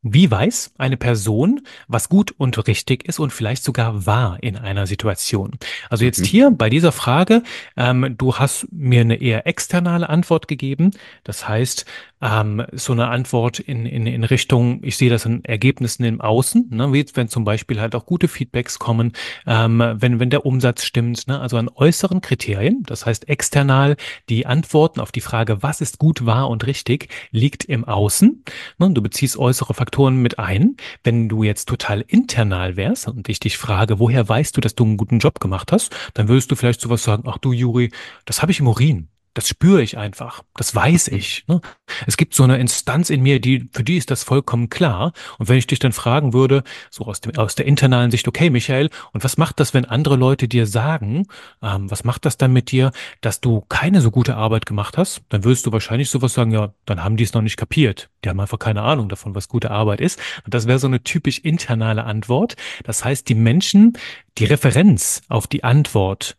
[0.07, 4.85] wie weiß eine Person, was gut und richtig ist und vielleicht sogar wahr in einer
[4.85, 5.53] Situation.
[5.89, 6.25] Also jetzt Mhm.
[6.25, 7.41] hier bei dieser Frage,
[7.75, 10.91] ähm, du hast mir eine eher externe Antwort gegeben.
[11.23, 11.85] Das heißt,
[12.21, 16.69] ähm, so eine Antwort in, in, in Richtung, ich sehe das in Ergebnissen im Außen,
[16.71, 19.13] ne, wie wenn zum Beispiel halt auch gute Feedbacks kommen,
[19.45, 23.95] ähm, wenn, wenn der Umsatz stimmt, ne, also an äußeren Kriterien, das heißt external,
[24.30, 28.43] die Antworten auf die Frage, was ist gut, wahr und richtig, liegt im Außen.
[28.78, 30.78] Ne, du beziehst äußere Faktoren mit ein.
[31.04, 34.86] Wenn du jetzt total internal wärst und ich dich frage, woher weißt du, dass du
[34.86, 37.91] einen guten Job gemacht hast, dann würdest du vielleicht sowas sagen, ach du Juri,
[38.25, 39.10] das habe ich im Urin.
[39.35, 40.43] Das spüre ich einfach.
[40.55, 41.43] Das weiß ich.
[41.47, 41.59] Ne?
[42.07, 45.11] Es gibt so eine Instanz in mir, die, für die ist das vollkommen klar.
[45.37, 48.49] Und wenn ich dich dann fragen würde, so aus dem, aus der internalen Sicht, okay,
[48.49, 51.27] Michael, und was macht das, wenn andere Leute dir sagen,
[51.61, 55.21] ähm, was macht das dann mit dir, dass du keine so gute Arbeit gemacht hast?
[55.27, 58.09] Dann würdest du wahrscheinlich sowas sagen, ja, dann haben die es noch nicht kapiert.
[58.23, 60.17] Die haben einfach keine Ahnung davon, was gute Arbeit ist.
[60.45, 62.55] Und das wäre so eine typisch internale Antwort.
[62.85, 63.97] Das heißt, die Menschen,
[64.37, 66.37] die Referenz auf die Antwort,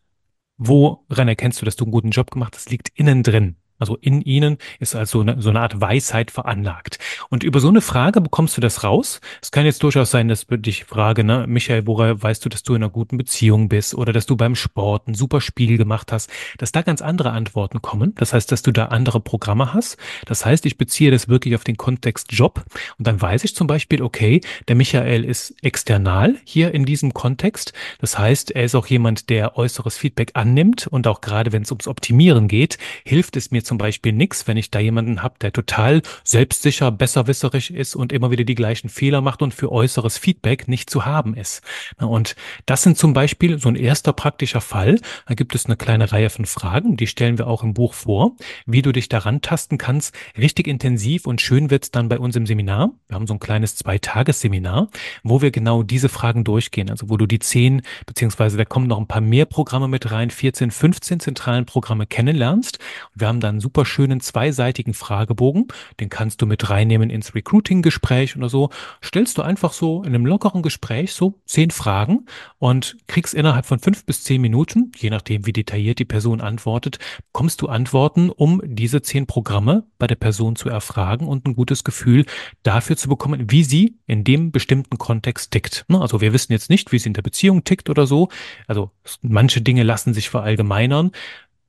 [0.58, 2.70] Woran erkennst du, dass du einen guten Job gemacht hast?
[2.70, 3.56] Liegt innen drin.
[3.78, 6.98] Also in ihnen ist also eine, so eine Art Weisheit veranlagt.
[7.28, 9.20] Und über so eine Frage bekommst du das raus.
[9.42, 12.62] Es kann jetzt durchaus sein, dass ich dich frage, ne, Michael, woher weißt du, dass
[12.62, 16.12] du in einer guten Beziehung bist oder dass du beim Sport ein super Spiel gemacht
[16.12, 18.14] hast, dass da ganz andere Antworten kommen.
[18.16, 19.96] Das heißt, dass du da andere Programme hast.
[20.24, 22.64] Das heißt, ich beziehe das wirklich auf den Kontext Job
[22.98, 27.72] und dann weiß ich zum Beispiel, okay, der Michael ist external hier in diesem Kontext.
[28.00, 31.70] Das heißt, er ist auch jemand, der äußeres Feedback annimmt und auch gerade wenn es
[31.70, 35.52] ums Optimieren geht, hilft es mir zum Beispiel nichts, wenn ich da jemanden habe, der
[35.52, 40.68] total selbstsicher, besserwisserisch ist und immer wieder die gleichen Fehler macht und für äußeres Feedback
[40.68, 41.62] nicht zu haben ist.
[41.98, 45.00] Und das sind zum Beispiel so ein erster praktischer Fall.
[45.26, 48.36] Da gibt es eine kleine Reihe von Fragen, die stellen wir auch im Buch vor,
[48.64, 50.14] wie du dich daran tasten kannst.
[50.38, 52.90] Richtig intensiv und schön wird's dann bei uns im Seminar.
[53.08, 54.88] Wir haben so ein kleines Zweitagesseminar,
[55.22, 56.90] wo wir genau diese Fragen durchgehen.
[56.90, 60.30] Also wo du die zehn, beziehungsweise da kommen noch ein paar mehr Programme mit rein,
[60.30, 62.78] 14, 15 zentralen Programme kennenlernst.
[63.14, 68.36] Wir haben da einen super schönen zweiseitigen Fragebogen, den kannst du mit reinnehmen ins Recruiting-Gespräch
[68.36, 68.70] oder so.
[69.02, 72.26] Stellst du einfach so in einem lockeren Gespräch so zehn Fragen
[72.58, 76.98] und kriegst innerhalb von fünf bis zehn Minuten, je nachdem wie detailliert die Person antwortet,
[77.32, 81.82] kommst du Antworten, um diese zehn Programme bei der Person zu erfragen und ein gutes
[81.82, 82.26] Gefühl
[82.62, 85.86] dafür zu bekommen, wie sie in dem bestimmten Kontext tickt.
[85.88, 88.28] Also wir wissen jetzt nicht, wie sie in der Beziehung tickt oder so.
[88.66, 88.90] Also
[89.22, 91.12] manche Dinge lassen sich verallgemeinern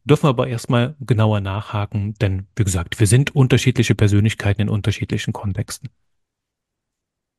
[0.08, 5.34] dürfen wir aber erstmal genauer nachhaken, denn wie gesagt, wir sind unterschiedliche Persönlichkeiten in unterschiedlichen
[5.34, 5.90] Kontexten.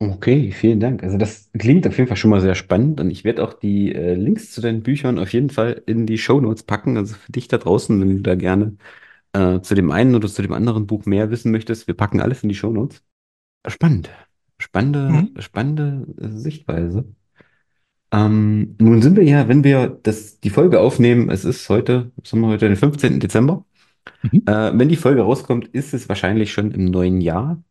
[0.00, 1.02] Okay, vielen Dank.
[1.02, 3.92] Also das klingt auf jeden Fall schon mal sehr spannend und ich werde auch die
[3.92, 6.96] äh, Links zu deinen Büchern auf jeden Fall in die Shownotes packen.
[6.96, 8.76] Also für dich da draußen, wenn du da gerne
[9.32, 12.42] äh, zu dem einen oder zu dem anderen Buch mehr wissen möchtest, wir packen alles
[12.44, 13.02] in die Shownotes.
[13.68, 14.10] Spannend.
[14.60, 15.34] Spannende, Mhm.
[15.38, 17.04] spannende äh, Sichtweise.
[18.12, 22.32] Ähm, nun sind wir ja, wenn wir das, die Folge aufnehmen, es ist heute, was
[22.32, 23.20] haben wir heute, den 15.
[23.20, 23.64] Dezember.
[24.22, 24.42] Mhm.
[24.46, 27.62] Äh, wenn die Folge rauskommt, ist es wahrscheinlich schon im neuen Jahr.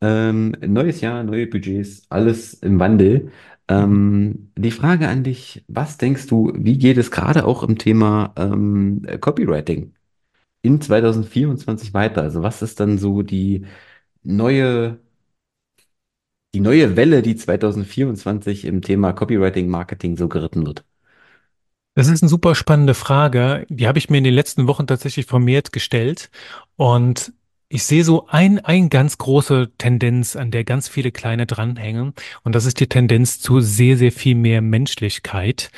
[0.00, 3.32] Ähm, neues Jahr, neue Budgets, alles im Wandel.
[3.68, 8.32] Ähm, die Frage an dich, was denkst du, wie geht es gerade auch im Thema
[8.36, 9.94] ähm, Copywriting
[10.62, 12.22] in 2024 weiter?
[12.22, 13.66] Also was ist dann so die
[14.22, 15.00] neue,
[16.54, 20.84] die neue Welle, die 2024 im Thema Copywriting, Marketing so geritten wird?
[21.94, 23.66] Das ist eine super spannende Frage.
[23.68, 26.30] Die habe ich mir in den letzten Wochen tatsächlich vermehrt gestellt.
[26.76, 27.32] Und
[27.68, 32.14] ich sehe so ein, ein ganz große Tendenz, an der ganz viele kleine dranhängen.
[32.42, 35.70] Und das ist die Tendenz zu sehr, sehr viel mehr Menschlichkeit.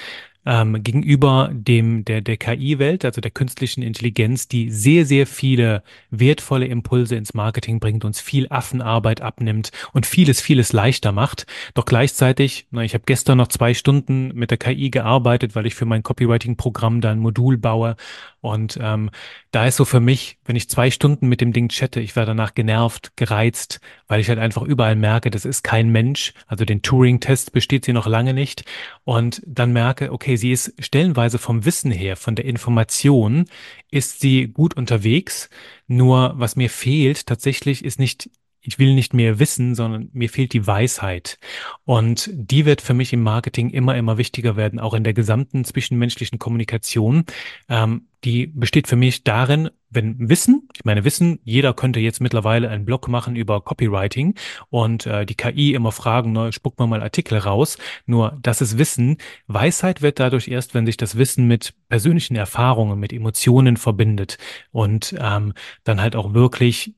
[0.46, 6.66] Ähm, gegenüber dem, der, der KI-Welt, also der künstlichen Intelligenz, die sehr, sehr viele wertvolle
[6.66, 11.46] Impulse ins Marketing bringt, uns viel Affenarbeit abnimmt und vieles, vieles leichter macht.
[11.74, 15.74] Doch gleichzeitig, na, ich habe gestern noch zwei Stunden mit der KI gearbeitet, weil ich
[15.74, 17.96] für mein Copywriting-Programm da ein Modul baue.
[18.40, 19.10] Und ähm,
[19.50, 22.30] da ist so für mich, wenn ich zwei Stunden mit dem Ding chatte, ich werde
[22.30, 26.32] danach genervt, gereizt, weil ich halt einfach überall merke, das ist kein Mensch.
[26.46, 28.64] Also den Turing-Test besteht sie noch lange nicht.
[29.02, 33.46] Und dann merke, okay, sie ist stellenweise vom Wissen her, von der Information,
[33.90, 35.48] ist sie gut unterwegs.
[35.86, 38.30] Nur was mir fehlt tatsächlich ist nicht
[38.66, 41.38] ich will nicht mehr wissen, sondern mir fehlt die Weisheit.
[41.84, 45.64] Und die wird für mich im Marketing immer, immer wichtiger werden, auch in der gesamten
[45.64, 47.24] zwischenmenschlichen Kommunikation.
[47.68, 52.68] Ähm, die besteht für mich darin, wenn Wissen, ich meine Wissen, jeder könnte jetzt mittlerweile
[52.68, 54.34] einen Blog machen über Copywriting
[54.68, 57.78] und äh, die KI immer fragen, ne, spuck mal mal Artikel raus.
[58.04, 59.18] Nur das ist Wissen.
[59.46, 64.38] Weisheit wird dadurch erst, wenn sich das Wissen mit persönlichen Erfahrungen, mit Emotionen verbindet
[64.72, 65.52] und ähm,
[65.84, 66.94] dann halt auch wirklich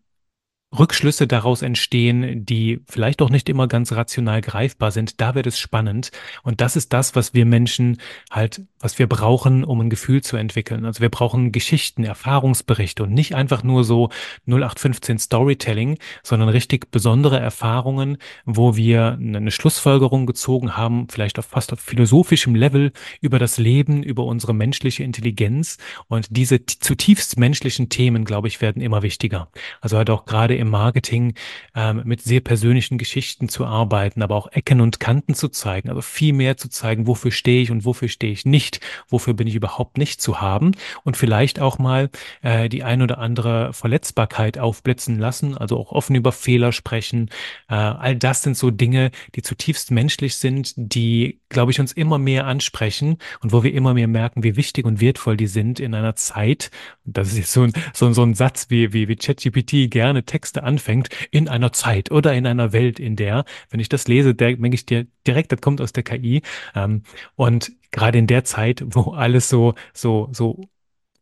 [0.76, 5.58] Rückschlüsse daraus entstehen, die vielleicht auch nicht immer ganz rational greifbar sind, da wird es
[5.58, 6.10] spannend.
[6.42, 7.96] Und das ist das, was wir Menschen
[8.30, 10.84] halt, was wir brauchen, um ein Gefühl zu entwickeln.
[10.84, 14.10] Also wir brauchen Geschichten, Erfahrungsberichte und nicht einfach nur so
[14.46, 21.72] 0815 Storytelling, sondern richtig besondere Erfahrungen, wo wir eine Schlussfolgerung gezogen haben, vielleicht auf fast
[21.72, 25.78] auf philosophischem Level über das Leben, über unsere menschliche Intelligenz.
[26.08, 29.48] Und diese zutiefst menschlichen Themen, glaube ich, werden immer wichtiger.
[29.80, 31.34] Also halt auch gerade im Marketing
[31.74, 36.02] ähm, mit sehr persönlichen Geschichten zu arbeiten, aber auch Ecken und Kanten zu zeigen, also
[36.02, 39.54] viel mehr zu zeigen, wofür stehe ich und wofür stehe ich nicht, wofür bin ich
[39.54, 40.72] überhaupt nicht zu haben
[41.04, 42.10] und vielleicht auch mal
[42.42, 47.30] äh, die ein oder andere Verletzbarkeit aufblitzen lassen, also auch offen über Fehler sprechen.
[47.68, 52.18] Äh, all das sind so Dinge, die zutiefst menschlich sind, die, glaube ich, uns immer
[52.18, 55.94] mehr ansprechen und wo wir immer mehr merken, wie wichtig und wertvoll die sind in
[55.94, 56.70] einer Zeit.
[57.04, 60.62] Das ist jetzt so ein, so, so ein Satz, wie, wie, wie ChatGPT gerne Texte
[60.62, 64.74] anfängt, in einer Zeit oder in einer Welt, in der, wenn ich das lese, denke
[64.74, 66.42] ich dir direkt, das kommt aus der KI.
[66.74, 67.02] Ähm,
[67.36, 70.62] und gerade in der Zeit, wo alles so, so, so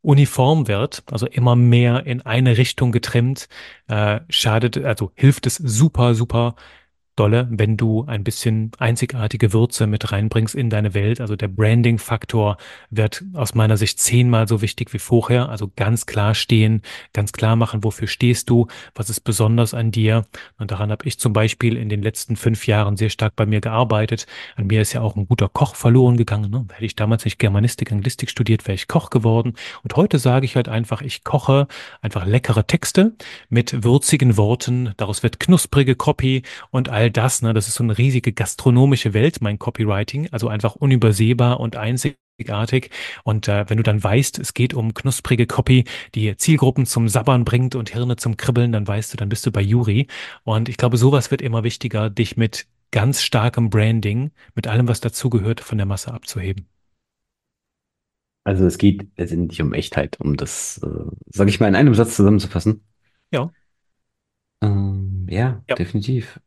[0.02, 3.48] uniform wird, also immer mehr in eine Richtung getrimmt,
[3.88, 6.54] äh, schadet, also hilft es super, super
[7.16, 11.20] dolle, wenn du ein bisschen einzigartige Würze mit reinbringst in deine Welt.
[11.20, 12.58] Also der Branding-Faktor
[12.90, 15.48] wird aus meiner Sicht zehnmal so wichtig wie vorher.
[15.48, 20.26] Also ganz klar stehen, ganz klar machen, wofür stehst du, was ist besonders an dir.
[20.58, 23.60] Und daran habe ich zum Beispiel in den letzten fünf Jahren sehr stark bei mir
[23.60, 24.26] gearbeitet.
[24.54, 26.50] An mir ist ja auch ein guter Koch verloren gegangen.
[26.50, 26.66] Ne?
[26.72, 29.54] Hätte ich damals nicht Germanistik, Anglistik studiert, wäre ich Koch geworden.
[29.82, 31.66] Und heute sage ich halt einfach, ich koche
[32.02, 33.14] einfach leckere Texte
[33.48, 34.92] mit würzigen Worten.
[34.96, 39.40] Daraus wird knusprige Copy und all das, ne, das ist so eine riesige gastronomische Welt,
[39.40, 42.90] mein Copywriting, also einfach unübersehbar und einzigartig.
[43.24, 47.44] Und äh, wenn du dann weißt, es geht um knusprige Copy, die Zielgruppen zum Sabbern
[47.44, 50.06] bringt und Hirne zum Kribbeln, dann weißt du, dann bist du bei Juri.
[50.44, 55.00] Und ich glaube, sowas wird immer wichtiger, dich mit ganz starkem Branding, mit allem, was
[55.00, 56.68] dazugehört, von der Masse abzuheben.
[58.44, 60.88] Also es geht letztendlich um Echtheit, um das, äh,
[61.32, 62.82] sage ich mal, in einem Satz zusammenzufassen.
[63.30, 63.52] Ja,
[64.62, 65.76] Ähm, ja, ja.
[65.76, 66.40] definitiv.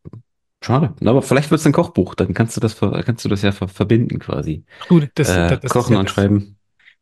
[0.61, 0.93] Schade.
[1.05, 3.67] Aber vielleicht wird es ein Kochbuch, dann kannst du das, kannst du das ja ver
[3.67, 4.65] verbinden quasi.
[4.89, 6.57] Du, das, Äh, das, das ist kochen ja und schreiben.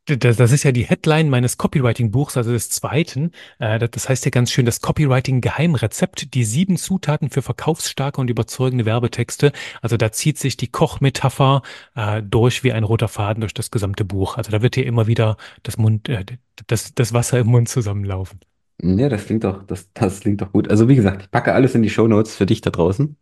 [0.05, 3.31] Das, das ist ja die Headline meines Copywriting-Buchs, also des zweiten.
[3.59, 8.85] Äh, das, heißt ja ganz schön, das Copywriting-Geheimrezept, die sieben Zutaten für verkaufsstarke und überzeugende
[8.85, 9.51] Werbetexte.
[9.81, 11.61] Also da zieht sich die Kochmetapher
[11.95, 14.37] äh, durch wie ein roter Faden durch das gesamte Buch.
[14.37, 16.23] Also da wird dir immer wieder das Mund, äh,
[16.67, 18.39] das, das Wasser im Mund zusammenlaufen.
[18.81, 20.69] Ja, das klingt doch, das, das klingt doch gut.
[20.69, 23.17] Also wie gesagt, ich packe alles in die Shownotes für dich da draußen.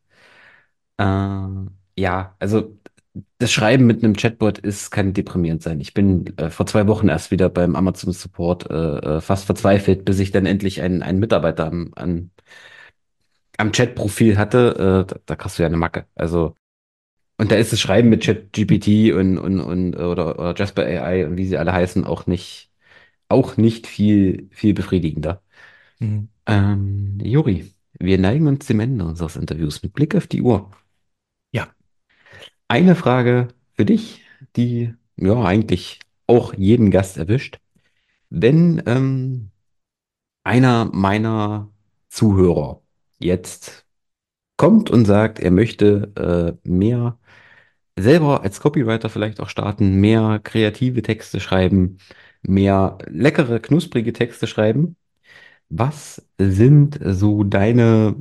[0.97, 2.77] Ähm, ja, also
[3.39, 5.79] das Schreiben mit einem Chatbot ist kann deprimierend sein.
[5.81, 10.05] Ich bin äh, vor zwei Wochen erst wieder beim Amazon Support äh, äh, fast verzweifelt,
[10.05, 12.31] bis ich dann endlich einen, einen Mitarbeiter am, an,
[13.57, 15.05] am Chat-Profil hatte.
[15.07, 16.05] Äh, da, da kriegst du ja eine Macke.
[16.15, 16.55] Also,
[17.39, 21.37] und da ist das Schreiben mit ChatGPT und, und, und oder, oder Jasper AI und
[21.37, 22.71] wie sie alle heißen auch nicht.
[23.29, 25.43] auch nicht viel, viel befriedigender.
[25.99, 26.29] Mhm.
[26.47, 30.71] Ähm, Juri, wir neigen uns dem Ende unseres Interviews mit Blick auf die Uhr.
[32.67, 34.21] Eine Frage für dich,
[34.55, 37.59] die ja eigentlich auch jeden Gast erwischt.
[38.29, 39.51] Wenn ähm,
[40.43, 41.71] einer meiner
[42.09, 42.81] Zuhörer
[43.19, 43.85] jetzt
[44.57, 47.19] kommt und sagt, er möchte äh, mehr
[47.97, 51.99] selber als Copywriter vielleicht auch starten, mehr kreative Texte schreiben,
[52.43, 54.97] mehr leckere, knusprige Texte schreiben,
[55.69, 58.15] was sind so deine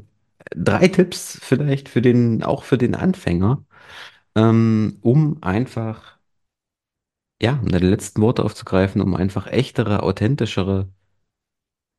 [0.57, 3.63] drei Tipps vielleicht für den, auch für den Anfänger,
[4.37, 6.18] ähm, um einfach,
[7.40, 10.88] ja, um deine letzten Worte aufzugreifen, um einfach echtere, authentischere,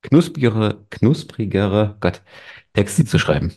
[0.02, 2.21] knusprigere, knusprigere, Gott,
[2.74, 3.54] Texte zu schreiben?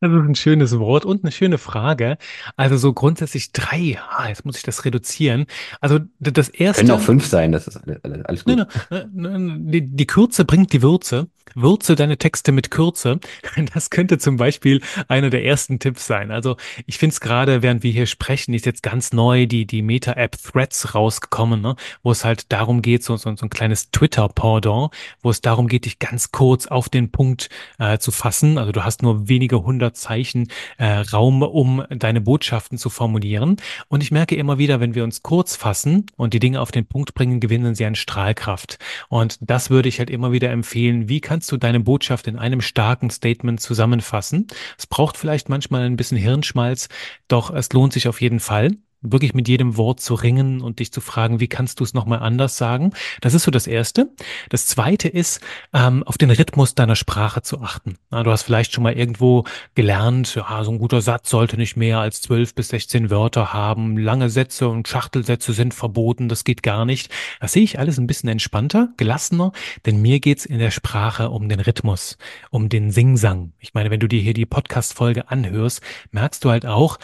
[0.00, 2.18] Das ist ein schönes Wort und eine schöne Frage.
[2.56, 3.98] Also so grundsätzlich drei.
[4.10, 5.46] Ah, jetzt muss ich das reduzieren.
[5.80, 8.56] Also das Können auch erste, fünf sein, das ist alles, alles, gut.
[8.56, 8.68] ne,
[9.12, 11.28] ne, ne, die, die Kürze bringt die Würze.
[11.54, 13.18] Würze deine Texte mit Kürze.
[13.74, 16.30] Das könnte zum Beispiel einer der ersten Tipps sein.
[16.30, 19.82] Also ich finde es gerade, während wir hier sprechen, ist jetzt ganz neu die, die
[19.82, 24.90] Meta-App Threads rausgekommen, ne, wo es halt darum geht, so, so, so ein kleines Twitter-Pendant,
[25.22, 27.48] wo es darum geht, dich ganz kurz auf den Punkt
[27.78, 28.58] äh, zu fassen.
[28.58, 33.56] Also du hast nur wenige hundert Zeichen äh, Raum, um deine Botschaften zu formulieren.
[33.88, 36.86] Und ich merke immer wieder, wenn wir uns kurz fassen und die Dinge auf den
[36.86, 38.78] Punkt bringen, gewinnen sie an Strahlkraft.
[39.08, 41.08] Und das würde ich halt immer wieder empfehlen.
[41.08, 44.46] Wie kannst du deine Botschaft in einem starken Statement zusammenfassen?
[44.78, 46.88] Es braucht vielleicht manchmal ein bisschen Hirnschmalz,
[47.28, 48.70] doch es lohnt sich auf jeden Fall
[49.02, 52.20] wirklich mit jedem Wort zu ringen und dich zu fragen, wie kannst du es nochmal
[52.20, 52.92] anders sagen?
[53.20, 54.10] Das ist so das Erste.
[54.50, 55.40] Das Zweite ist,
[55.72, 57.96] ähm, auf den Rhythmus deiner Sprache zu achten.
[58.10, 61.76] Na, du hast vielleicht schon mal irgendwo gelernt, ja, so ein guter Satz sollte nicht
[61.76, 63.96] mehr als 12 bis 16 Wörter haben.
[63.96, 67.10] Lange Sätze und Schachtelsätze sind verboten, das geht gar nicht.
[67.40, 69.52] Das sehe ich alles ein bisschen entspannter, gelassener,
[69.86, 72.18] denn mir geht's in der Sprache um den Rhythmus,
[72.50, 73.52] um den Singsang.
[73.58, 75.80] Ich meine, wenn du dir hier die Podcast-Folge anhörst,
[76.12, 76.98] merkst du halt auch,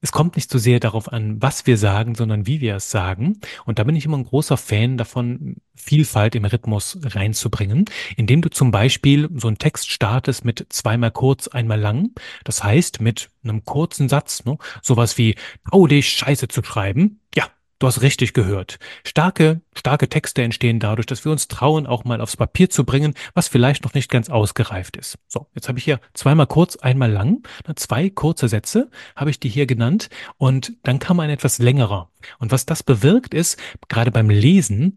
[0.00, 3.40] es kommt nicht so sehr darauf an, was wir sagen, sondern wie wir es sagen.
[3.64, 7.86] Und da bin ich immer ein großer Fan davon, Vielfalt im Rhythmus reinzubringen,
[8.16, 12.10] indem du zum Beispiel so einen Text startest mit zweimal kurz, einmal lang.
[12.44, 15.36] Das heißt, mit einem kurzen Satz, ne, sowas wie,
[15.70, 17.20] trau dich, Scheiße zu schreiben.
[17.34, 17.44] Ja,
[17.80, 18.78] du hast richtig gehört.
[19.04, 23.14] Starke, starke Texte entstehen dadurch, dass wir uns trauen, auch mal aufs Papier zu bringen,
[23.34, 25.18] was vielleicht noch nicht ganz ausgereift ist.
[25.26, 27.42] So, jetzt habe ich hier zweimal kurz, einmal lang,
[27.74, 32.10] zwei kurze Sätze habe ich die hier genannt und dann kam ein etwas längerer.
[32.38, 34.94] Und was das bewirkt ist, gerade beim Lesen,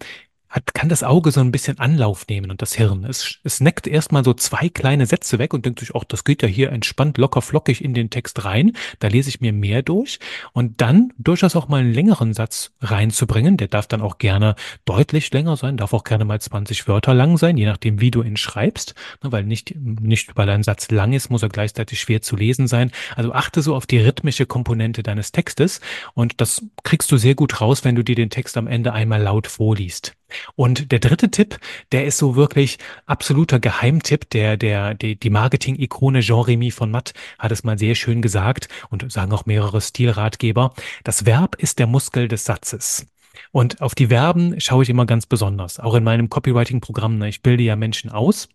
[0.54, 3.06] hat, kann das Auge so ein bisschen Anlauf nehmen und das Hirn.
[3.06, 6.44] Es, es neckt erstmal so zwei kleine Sätze weg und denkt sich, ach, das geht
[6.44, 8.74] ja hier entspannt, locker, flockig in den Text rein.
[9.00, 10.20] Da lese ich mir mehr durch.
[10.54, 13.58] Und dann durchaus auch mal einen längeren Satz reinzubringen.
[13.58, 14.54] Der darf dann auch gerne
[14.86, 18.22] deutlich länger sein, darf auch gerne mal 20 Wörter lang sein, je nachdem, wie du
[18.22, 18.94] ihn schreibst.
[19.24, 22.68] Ne, Weil nicht, nicht, weil ein Satz lang ist, muss er gleichzeitig schwer zu lesen
[22.68, 22.92] sein.
[23.16, 25.82] Also achte so auf die rhythmische Komponente deines Textes
[26.14, 29.22] und das kriegst du sehr gut raus, wenn du dir den Text am Ende einmal
[29.22, 30.14] laut vorliest.
[30.56, 31.60] Und der dritte Tipp,
[31.92, 37.52] der ist so wirklich absoluter Geheimtipp, der, der, die, die Marketing-Ikone Jean-Remy von Matt hat
[37.52, 40.74] es mal sehr schön gesagt und sagen auch mehrere Stilratgeber.
[41.04, 43.06] Das Verb ist der Muskel des Satzes.
[43.52, 45.80] Und auf die Verben schaue ich immer ganz besonders.
[45.80, 47.18] Auch in meinem Copywriting-Programm.
[47.18, 47.30] Ne?
[47.30, 48.48] Ich bilde ja Menschen aus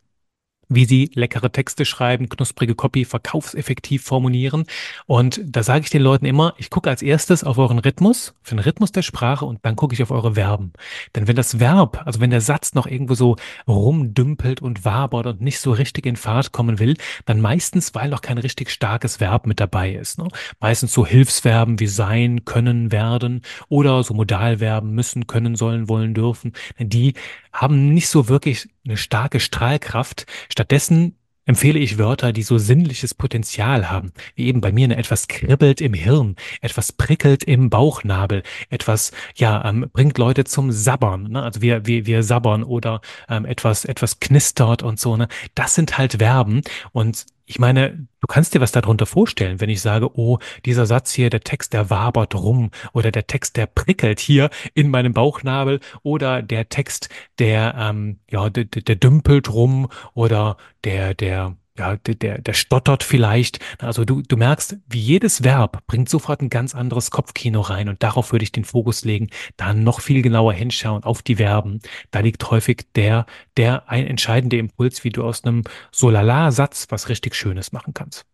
[0.68, 4.64] wie sie leckere Texte schreiben, knusprige Copy, verkaufseffektiv formulieren.
[5.06, 8.50] Und da sage ich den Leuten immer, ich gucke als erstes auf euren Rhythmus, auf
[8.50, 10.72] den Rhythmus der Sprache und dann gucke ich auf eure Verben.
[11.14, 15.40] Denn wenn das Verb, also wenn der Satz noch irgendwo so rumdümpelt und wabert und
[15.40, 19.46] nicht so richtig in Fahrt kommen will, dann meistens, weil noch kein richtig starkes Verb
[19.46, 20.18] mit dabei ist.
[20.18, 20.28] Ne?
[20.60, 26.52] Meistens so Hilfsverben wie sein, können, werden oder so Modalverben müssen, können, sollen, wollen, dürfen.
[26.78, 27.14] Die
[27.52, 30.26] haben nicht so wirklich eine starke Strahlkraft.
[30.58, 35.28] Stattdessen empfehle ich Wörter, die so sinnliches Potenzial haben, wie eben bei mir eine etwas
[35.28, 41.44] kribbelt im Hirn, etwas prickelt im Bauchnabel, etwas, ja, ähm, bringt Leute zum Sabbern, ne?
[41.44, 45.28] Also wir, wir, wir sabbern oder ähm, etwas, etwas knistert und so, ne?
[45.54, 49.80] Das sind halt Verben und ich meine, du kannst dir was darunter vorstellen, wenn ich
[49.80, 54.20] sage, oh, dieser Satz hier, der Text, der wabert rum oder der Text, der prickelt
[54.20, 57.08] hier in meinem Bauchnabel oder der Text,
[57.38, 63.60] der, ähm, ja, der, der, dümpelt rum oder der, der, ja, der, der, stottert vielleicht.
[63.78, 68.02] Also du, du merkst, wie jedes Verb bringt sofort ein ganz anderes Kopfkino rein und
[68.02, 71.80] darauf würde ich den Fokus legen, da noch viel genauer hinschauen auf die Verben.
[72.10, 77.34] Da liegt häufig der, der ein entscheidende Impuls, wie du aus einem Solala-Satz was richtig
[77.34, 78.26] Schönes machen kannst.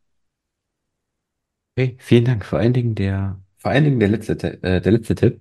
[1.76, 2.44] Okay, vielen Dank.
[2.44, 5.40] Vor allen Dingen der, vor allen Dingen der letzte, äh, der letzte Tipp.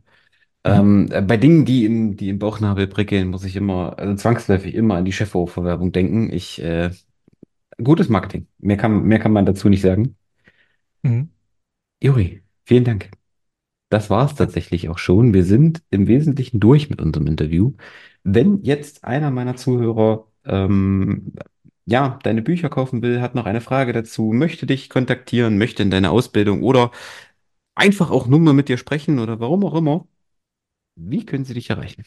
[0.65, 0.71] Mhm.
[0.71, 4.73] Ähm, äh, bei Dingen, die im, die im Bauchnabel prickeln, muss ich immer, also zwangsläufig
[4.73, 6.31] immer an die Chefhofer-Werbung denken.
[6.31, 6.91] Ich, äh,
[7.81, 8.47] gutes Marketing.
[8.59, 10.15] Mehr kann, mehr kann man dazu nicht sagen.
[11.03, 11.29] Mhm.
[12.01, 13.11] Juri, vielen Dank.
[13.89, 15.33] Das war es tatsächlich auch schon.
[15.33, 17.73] Wir sind im Wesentlichen durch mit unserem Interview.
[18.23, 21.33] Wenn jetzt einer meiner Zuhörer ähm,
[21.85, 25.91] ja, deine Bücher kaufen will, hat noch eine Frage dazu, möchte dich kontaktieren, möchte in
[25.91, 26.91] deine Ausbildung oder
[27.75, 30.07] einfach auch nur mal mit dir sprechen oder warum auch immer,
[30.95, 32.03] wie können sie dich erreichen?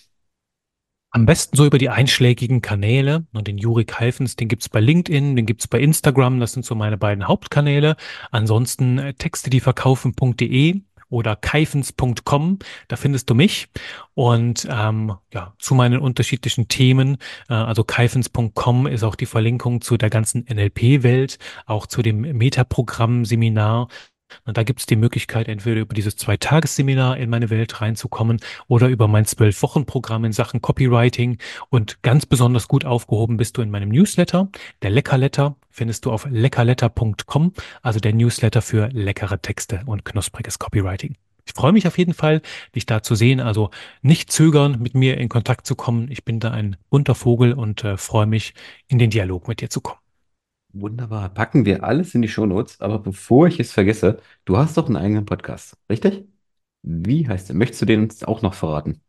[1.11, 3.27] Am besten so über die einschlägigen Kanäle.
[3.33, 6.41] Und den Juri Kalfens, den gibt's bei LinkedIn, den gibt's bei Instagram.
[6.41, 7.97] Das sind so meine beiden Hauptkanäle.
[8.31, 12.59] Ansonsten äh, textedieverkaufen.de oder kaifens.com.
[12.89, 13.69] Da findest du mich.
[14.15, 17.19] Und ähm, ja, zu meinen unterschiedlichen Themen.
[17.49, 23.89] Äh, also kaifens.com ist auch die Verlinkung zu der ganzen NLP-Welt, auch zu dem Metaprogramm-Seminar.
[24.45, 28.89] Und da gibt es die Möglichkeit, entweder über dieses Zwei-Tages-Seminar in meine Welt reinzukommen oder
[28.89, 31.39] über mein Zwölf-Wochen-Programm in Sachen Copywriting.
[31.71, 34.49] Und ganz besonders gut aufgehoben bist du in meinem Newsletter.
[34.83, 37.53] Der Leckerletter findest du auf leckerletter.com,
[37.83, 41.17] also der Newsletter für leckere Texte und knuspriges Copywriting.
[41.47, 42.43] Ich freue mich auf jeden Fall,
[42.75, 43.41] dich da zu sehen.
[43.41, 43.71] Also
[44.03, 46.11] nicht zögern, mit mir in Kontakt zu kommen.
[46.11, 48.55] Ich bin da ein bunter Vogel und äh, freue mich,
[48.89, 50.06] in den Dialog mit dir zu kommen.
[50.81, 51.31] Wunderbar.
[51.31, 54.97] Packen wir alles in die Shownotes, aber bevor ich es vergesse, du hast doch einen
[54.97, 56.27] eigenen Podcast, richtig?
[56.83, 57.57] Wie heißt der?
[57.57, 59.01] Möchtest du den uns auch noch verraten?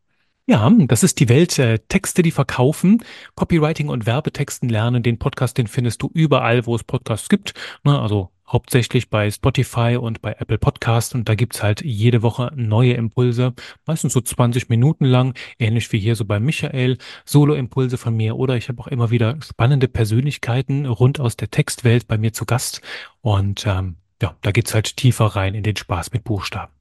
[0.45, 3.03] Ja, das ist die Welt äh, Texte, die verkaufen.
[3.36, 5.03] Copywriting und Werbetexten lernen.
[5.03, 7.53] Den Podcast, den findest du überall, wo es Podcasts gibt.
[7.84, 11.16] Ne, also hauptsächlich bei Spotify und bei Apple Podcast.
[11.16, 13.54] Und da gibt's halt jede Woche neue Impulse,
[13.86, 16.98] meistens so 20 Minuten lang, ähnlich wie hier so bei Michael.
[17.26, 22.08] Solo-Impulse von mir oder ich habe auch immer wieder spannende Persönlichkeiten rund aus der Textwelt
[22.08, 22.82] bei mir zu Gast.
[23.22, 26.72] Und ähm, ja, da geht's halt tiefer rein in den Spaß mit Buchstaben.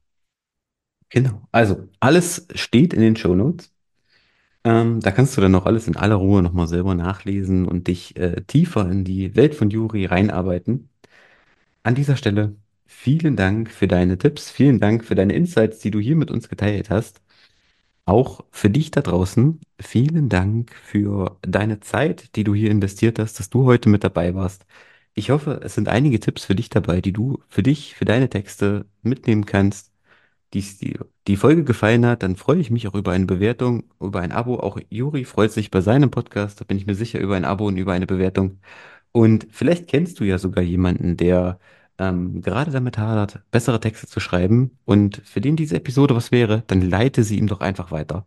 [1.09, 1.47] Genau.
[1.51, 3.71] Also, alles steht in den Shownotes.
[4.63, 8.17] Ähm, da kannst du dann noch alles in aller Ruhe nochmal selber nachlesen und dich
[8.17, 10.89] äh, tiefer in die Welt von Juri reinarbeiten.
[11.87, 16.01] An dieser Stelle vielen Dank für deine Tipps, vielen Dank für deine Insights, die du
[16.01, 17.21] hier mit uns geteilt hast.
[18.05, 23.39] Auch für dich da draußen, vielen Dank für deine Zeit, die du hier investiert hast,
[23.39, 24.65] dass du heute mit dabei warst.
[25.13, 28.29] Ich hoffe, es sind einige Tipps für dich dabei, die du für dich, für deine
[28.29, 29.93] Texte mitnehmen kannst.
[30.53, 30.65] Die,
[31.27, 34.59] die Folge gefallen hat, dann freue ich mich auch über eine Bewertung, über ein Abo.
[34.59, 37.67] Auch Juri freut sich bei seinem Podcast, da bin ich mir sicher, über ein Abo
[37.67, 38.59] und über eine Bewertung.
[39.13, 41.59] Und vielleicht kennst du ja sogar jemanden, der
[41.99, 46.63] ähm, gerade damit hadert, bessere Texte zu schreiben und für den diese Episode was wäre,
[46.67, 48.25] dann leite sie ihm doch einfach weiter.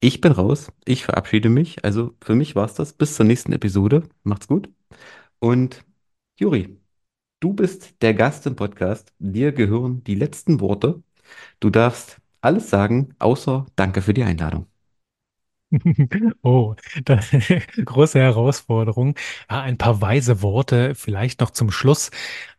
[0.00, 1.84] Ich bin raus, ich verabschiede mich.
[1.84, 2.92] Also für mich war's das.
[2.92, 4.02] Bis zur nächsten Episode.
[4.24, 4.68] Macht's gut.
[5.40, 5.84] Und
[6.38, 6.80] Juri,
[7.40, 9.12] du bist der Gast im Podcast.
[9.18, 11.02] Dir gehören die letzten Worte.
[11.60, 14.71] Du darfst alles sagen, außer Danke für die Einladung.
[16.42, 17.20] Oh, da,
[17.84, 19.14] große Herausforderung.
[19.50, 22.10] Ja, ein paar weise Worte vielleicht noch zum Schluss.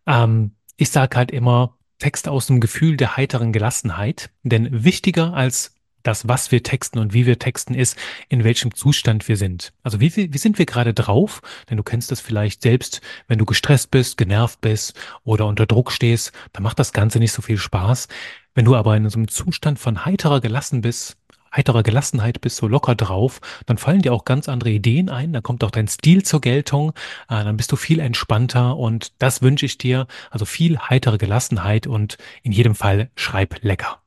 [0.07, 4.30] Ähm, ich sage halt immer, Text aus dem Gefühl der heiteren Gelassenheit.
[4.43, 7.97] Denn wichtiger als das, was wir texten und wie wir texten, ist,
[8.28, 9.74] in welchem Zustand wir sind.
[9.84, 11.41] Also wie, wie sind wir gerade drauf?
[11.70, 15.91] Denn du kennst das vielleicht selbst, wenn du gestresst bist, genervt bist oder unter Druck
[15.91, 18.09] stehst, dann macht das Ganze nicht so viel Spaß.
[18.53, 21.18] Wenn du aber in so einem Zustand von heiterer Gelassen bist,
[21.54, 25.43] heiterer Gelassenheit bist, so locker drauf, dann fallen dir auch ganz andere Ideen ein, dann
[25.43, 26.91] kommt auch dein Stil zur Geltung,
[27.30, 30.08] äh, dann bist du viel entspannter und das wünsche ich dir.
[30.32, 33.99] Also viel heitere Gelassenheit und in jedem Fall schreib lecker.